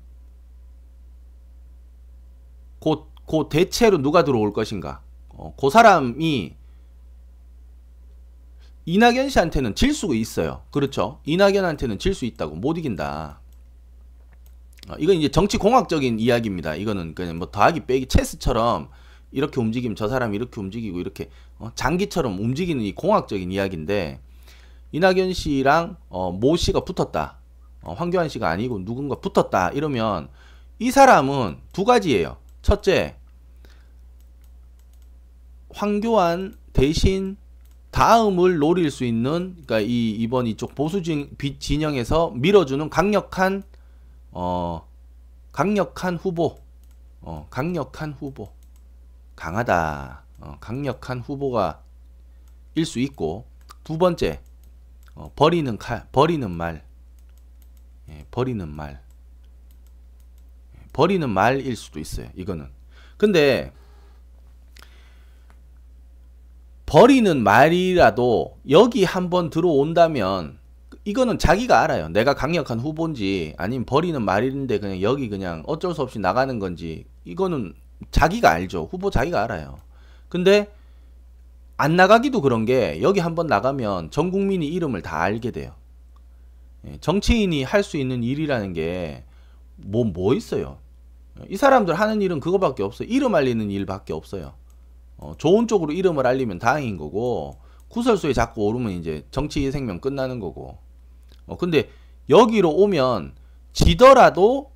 곧, 2.80 3.10
그 3.28 3.47
대체로 3.49 3.97
누가 3.97 4.23
들어올 4.23 4.54
것인가? 4.54 5.01
어, 5.30 5.54
그 5.60 5.69
사람이 5.69 6.56
이낙연 8.86 9.30
씨한테는 9.30 9.75
질 9.75 9.93
수가 9.93 10.13
있어요. 10.13 10.62
그렇죠? 10.71 11.19
이낙연한테는 11.25 11.97
질 11.99 12.13
수 12.13 12.25
있다고 12.25 12.56
못 12.56 12.78
이긴다. 12.78 13.39
어, 14.89 14.95
이건 14.99 15.16
이제 15.16 15.30
정치 15.30 15.57
공학적인 15.57 16.20
이야기입니다. 16.20 16.76
이거는 16.76 17.16
그냥 17.16 17.38
뭐 17.38 17.49
더하기 17.49 17.88
빼기 17.88 18.05
체스처럼 18.05 18.89
이렇게 19.32 19.59
움직이면 19.59 19.95
저 19.95 20.07
사람이 20.07 20.36
이렇게 20.36 20.61
움직이고 20.61 20.99
이렇게 20.99 21.30
어, 21.57 21.72
장기처럼 21.74 22.39
움직이는 22.39 22.84
이 22.84 22.93
공학적인 22.93 23.51
이야기인데 23.51 24.20
이낙연 24.91 25.34
씨랑 25.34 25.97
어, 26.09 26.32
모 26.32 26.55
씨가 26.55 26.82
붙었다. 26.82 27.39
어, 27.86 27.93
황교안 27.93 28.27
씨가 28.27 28.49
아니고 28.49 28.83
누군가 28.83 29.15
붙었다. 29.15 29.69
이러면 29.69 30.27
이 30.79 30.91
사람은 30.91 31.59
두 31.71 31.86
가지예요. 31.86 32.38
첫째, 32.61 33.15
황교안 35.69 36.57
대신 36.73 37.38
다음을 37.91 38.57
노릴 38.57 38.91
수 38.91 39.05
있는 39.05 39.53
그러니까 39.53 39.79
이 39.79 40.09
이번 40.11 40.47
이쪽 40.47 40.75
보수 40.75 41.01
진영에서 41.01 42.31
밀어주는 42.31 42.89
강력한 42.89 43.63
어 44.31 44.86
강력한 45.51 46.17
후보. 46.17 46.57
어 47.21 47.47
강력한 47.49 48.13
후보. 48.13 48.49
강하다. 49.36 50.23
어, 50.39 50.57
강력한 50.59 51.19
후보가 51.19 51.81
수 52.83 52.99
있고. 52.99 53.45
두 53.83 53.99
번째 53.99 54.41
어, 55.13 55.31
버리는 55.36 55.77
칼 55.77 56.07
버리는 56.11 56.49
말 56.49 56.83
예, 58.10 58.26
버리는 58.32 58.68
말 58.68 59.01
예, 60.76 60.80
버리는 60.93 61.30
말일 61.30 61.76
수도 61.76 61.99
있어요 61.99 62.30
이거는 62.36 62.68
근데 63.18 63.72
버리는 66.86 67.43
말이라도 67.43 68.58
여기 68.70 69.03
한번 69.03 69.49
들어온다면 69.49 70.60
이거는 71.03 71.38
자기가 71.38 71.82
알아요. 71.82 72.10
내가 72.10 72.34
강력한 72.34 72.80
후보인지 72.80 73.53
아니면 73.58 73.86
버리는 73.86 74.20
말인데 74.22 74.80
그냥 74.80 75.01
여기 75.01 75.30
그냥 75.30 75.64
어쩔 75.68 75.93
수 75.93 76.01
없이 76.01 76.20
나가는 76.20 76.58
건지 76.58 77.06
이거는 77.26 77.74
자기가 78.12 78.49
알죠. 78.49 78.88
후보 78.89 79.10
자기가 79.10 79.43
알아요. 79.43 79.78
근데 80.30 80.72
안 81.78 81.95
나가기도 81.95 82.41
그런 82.41 82.66
게 82.66 83.01
여기 83.01 83.20
한번 83.20 83.47
나가면 83.47 84.12
전 84.12 84.32
국민이 84.32 84.68
이름을 84.68 85.01
다 85.01 85.22
알게 85.22 85.51
돼요. 85.51 85.74
예, 86.88 86.97
정치인이 86.99 87.63
할 87.63 87.83
수 87.83 87.97
있는 87.97 88.23
일이라는 88.23 88.73
게 88.73 89.23
뭐, 89.77 90.03
뭐 90.05 90.33
있어요. 90.33 90.77
이 91.49 91.57
사람들 91.57 91.95
하는 91.95 92.21
일은 92.21 92.39
그거밖에 92.39 92.83
없어요. 92.83 93.07
이름 93.09 93.36
알리는 93.36 93.69
일밖에 93.69 94.13
없어요. 94.13 94.53
어, 95.17 95.33
좋은 95.38 95.67
쪽으로 95.67 95.91
이름을 95.93 96.25
알리면 96.25 96.59
다행인 96.59 96.97
거고 96.97 97.57
구설수에 97.89 98.33
자꾸 98.33 98.65
오르면 98.65 98.93
이제 98.93 99.25
정치 99.31 99.69
생명 99.71 99.99
끝나는 99.99 100.39
거고. 100.39 100.77
어, 101.45 101.57
근데 101.57 101.89
여기로 102.29 102.71
오면 102.71 103.33
지더라도 103.73 104.71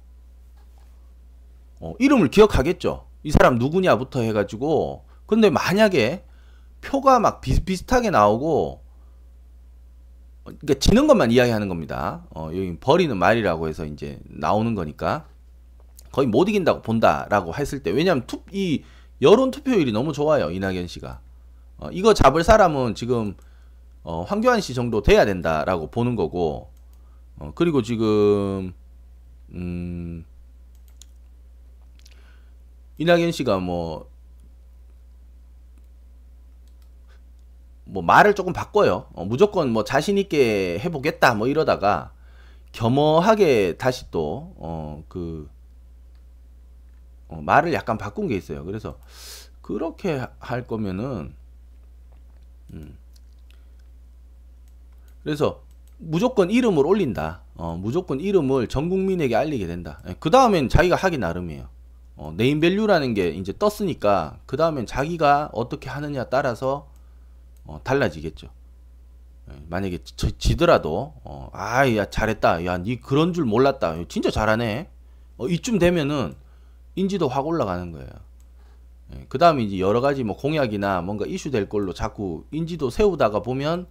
어, 1.80 1.94
이름을 2.00 2.30
기억하겠죠. 2.30 3.06
이 3.24 3.32
사람 3.32 3.58
누구냐부터 3.58 4.22
해가지고. 4.22 5.06
근데 5.26 5.50
만약에 5.50 6.24
표가 6.82 7.20
막 7.20 7.42
비슷비슷하게 7.42 8.10
나오고 8.10 8.82
그러니까 10.58 10.80
지는 10.80 11.08
것만 11.08 11.32
이야기하는 11.32 11.68
겁니다. 11.70 12.26
어, 12.32 12.50
여기 12.54 12.78
버리는 12.80 13.16
말이라고 13.16 13.68
해서 13.68 13.86
이제 13.86 14.20
나오는 14.26 14.76
거니까 14.76 15.26
거의 16.12 16.28
못 16.28 16.50
이긴다고 16.50 16.82
본다라고 16.82 17.56
했을 17.56 17.84
때 17.84 17.92
왜냐하면 17.92 18.26
투, 18.26 18.42
이 18.52 18.84
여론 19.22 19.52
투표율이 19.52 19.92
너무 19.92 20.14
좋아요 20.14 20.50
이낙연 20.50 20.88
씨가 20.88 21.20
어, 21.78 21.90
이거 21.92 22.14
잡을 22.14 22.44
사람은 22.44 22.96
지금 22.96 23.36
어, 24.04 24.24
황교안 24.24 24.62
씨 24.62 24.74
정도 24.74 25.02
돼야 25.02 25.26
된다라고 25.26 25.92
보는 25.92 26.16
거고 26.16 26.72
어, 27.38 27.52
그리고 27.56 27.82
지금 27.82 28.74
음, 29.54 30.26
이낙연 32.98 33.32
씨가 33.32 33.60
뭐, 33.60 34.09
뭐 37.92 38.04
말을 38.04 38.36
조금 38.36 38.54
바꿔요. 38.54 39.08
어, 39.14 39.26
무조건 39.26 39.72
뭐 39.72 39.84
자신 39.84 40.18
있게 40.18 40.80
해보겠다 40.80 41.34
뭐 41.34 41.48
이러다가 41.48 42.12
겸허하게 42.72 43.78
다시 43.78 44.10
또, 44.12 44.54
어, 44.58 45.04
그, 45.08 45.50
어, 47.28 47.42
말을 47.42 47.74
약간 47.74 47.98
바꾼 47.98 48.28
게 48.28 48.36
있어요. 48.36 48.64
그래서 48.64 49.00
그렇게 49.62 50.24
할 50.40 50.68
거면은, 50.68 51.34
음, 52.74 52.98
그래서 55.24 55.64
무조건 55.98 56.50
이름을 56.50 56.86
올린다. 56.86 57.42
어, 57.56 57.78
무조건 57.80 58.20
이름을 58.20 58.68
전 58.68 58.90
국민에게 58.90 59.36
알리게 59.36 59.68
된다. 59.68 60.02
예, 60.08 60.16
그 60.20 60.30
다음엔 60.30 60.70
자기가 60.70 60.96
하기 60.96 61.18
나름이에요. 61.18 61.68
어, 62.16 62.34
name 62.36 62.60
value라는 62.60 63.14
게 63.14 63.30
이제 63.30 63.54
떴으니까 63.58 64.40
그 64.46 64.58
다음엔 64.58 64.86
자기가 64.86 65.50
어떻게 65.54 65.90
하느냐 65.90 66.26
따라서 66.26 66.89
어, 67.70 67.80
달라지겠죠. 67.84 68.50
예, 69.52 69.54
만약에 69.70 70.00
지, 70.04 70.58
더라도 70.58 71.14
어, 71.24 71.50
아야 71.54 72.10
잘했다. 72.10 72.66
야 72.66 72.78
니 72.80 73.00
그런 73.00 73.34
줄 73.34 73.46
몰랐다. 73.46 73.96
진짜 74.08 74.32
잘하네. 74.32 74.90
어, 75.38 75.48
이쯤 75.48 75.78
되면은 75.80 76.34
인지도 76.96 77.28
확 77.28 77.46
올라가는 77.48 77.92
거예요. 77.92 78.10
예, 79.14 79.26
그 79.30 79.38
다음에 79.38 79.64
이제 79.64 79.80
여러 79.80 80.02
가지 80.02 80.24
뭐 80.24 80.36
공약이나 80.36 81.02
뭔가 81.02 81.26
이슈 81.28 81.52
될 81.52 81.70
걸로 81.70 81.94
자꾸 81.94 82.46
인지도 82.52 82.90
세우다가 82.90 83.42
보면 83.42 83.88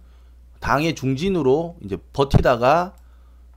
당의 0.59 0.93
중진으로 0.95 1.77
이제 1.83 1.97
버티다가 2.13 2.95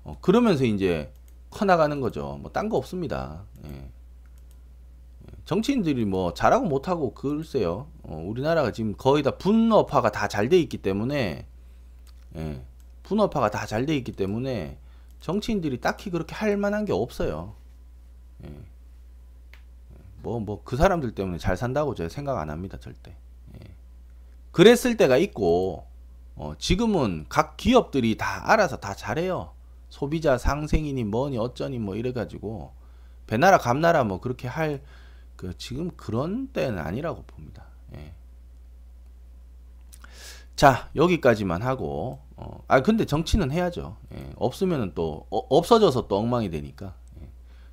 어, 0.05 0.17
그러면서 0.21 0.65
이제 0.65 1.13
커 1.51 1.65
나가는 1.65 2.01
거죠. 2.01 2.39
뭐 2.41 2.51
딴 2.53 2.69
거 2.69 2.77
없습니다. 2.79 3.43
예. 3.67 3.91
정치인들이 5.57 6.07
뭐 6.07 6.33
잘하고 6.33 6.65
못하고 6.65 7.13
글쎄요. 7.13 7.87
어, 8.05 8.17
우리나라가 8.17 8.73
지금 8.73 8.95
거의 8.97 9.23
다 9.23 9.33
분업화가 9.33 10.11
다 10.11 10.27
잘 10.27 10.49
돼 10.49 10.59
있기 10.59 10.79
때문에 10.79 11.45
예. 12.37 12.63
분업화가 13.03 13.51
다 13.51 13.67
잘 13.67 13.85
돼 13.85 13.95
있기 13.99 14.13
때문에 14.13 14.79
정치인들이 15.21 15.83
딱히 15.83 16.09
그렇게 16.09 16.35
할 16.35 16.57
만한 16.57 16.87
게 16.87 16.95
없어요. 16.95 17.53
예. 18.47 18.49
뭐, 20.23 20.41
뭐, 20.41 20.63
그 20.65 20.77
사람들 20.79 21.15
때문에 21.15 21.37
잘 21.37 21.59
산다고 21.59 21.95
제가 21.95 22.09
생각 22.09 22.39
안 22.39 22.49
합니다, 22.49 22.79
절대. 22.81 23.15
예. 23.57 23.67
그랬을 24.53 24.97
때가 24.97 25.19
있고, 25.19 25.85
어, 26.35 26.55
지금은 26.59 27.27
각 27.29 27.59
기업들이 27.59 28.17
다 28.17 28.51
알아서 28.51 28.79
다 28.79 28.95
잘해요. 28.95 29.53
소비자 29.91 30.39
상생이니 30.39 31.05
뭐니 31.05 31.37
어쩌니 31.37 31.79
뭐 31.79 31.95
이래가지고 31.97 32.73
배나라 33.27 33.59
감나라 33.59 34.03
뭐 34.05 34.19
그렇게 34.19 34.49
할 34.49 34.81
그 35.43 35.59
지금 35.59 35.91
그런 35.97 36.47
때는 36.47 36.79
아니라고 36.79 37.25
봅니다. 37.25 37.65
예. 37.97 38.13
자 40.55 40.89
여기까지만 40.95 41.63
하고 41.63 42.21
어, 42.37 42.63
아 42.69 42.81
근데 42.81 43.05
정치는 43.07 43.51
해야죠. 43.51 43.97
예. 44.15 44.31
없으면은 44.37 44.93
또 44.95 45.27
어, 45.31 45.39
없어져서 45.39 46.07
또 46.07 46.17
엉망이 46.17 46.49
되니까. 46.49 46.95
예. 47.21 47.29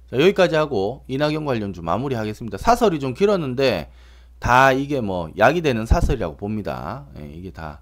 자 0.09 0.20
여기까지 0.20 0.55
하고 0.55 1.03
이낙연 1.07 1.45
관련 1.45 1.72
주 1.72 1.84
마무리하겠습니다. 1.84 2.57
사설이 2.57 2.99
좀 2.99 3.13
길었는데 3.13 3.91
다 4.39 4.72
이게 4.72 4.99
뭐 4.99 5.30
약이 5.38 5.61
되는 5.61 5.86
사설이라고 5.86 6.38
봅니다. 6.38 7.05
예, 7.20 7.30
이게 7.32 7.51
다 7.51 7.82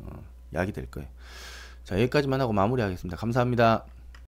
어, 0.00 0.10
약이 0.52 0.72
될 0.72 0.90
거예요. 0.90 1.08
자, 1.84 1.94
여기까지만 1.98 2.38
하고 2.38 2.52
마무리하겠습니다. 2.52 3.16
감사합니다. 3.16 3.86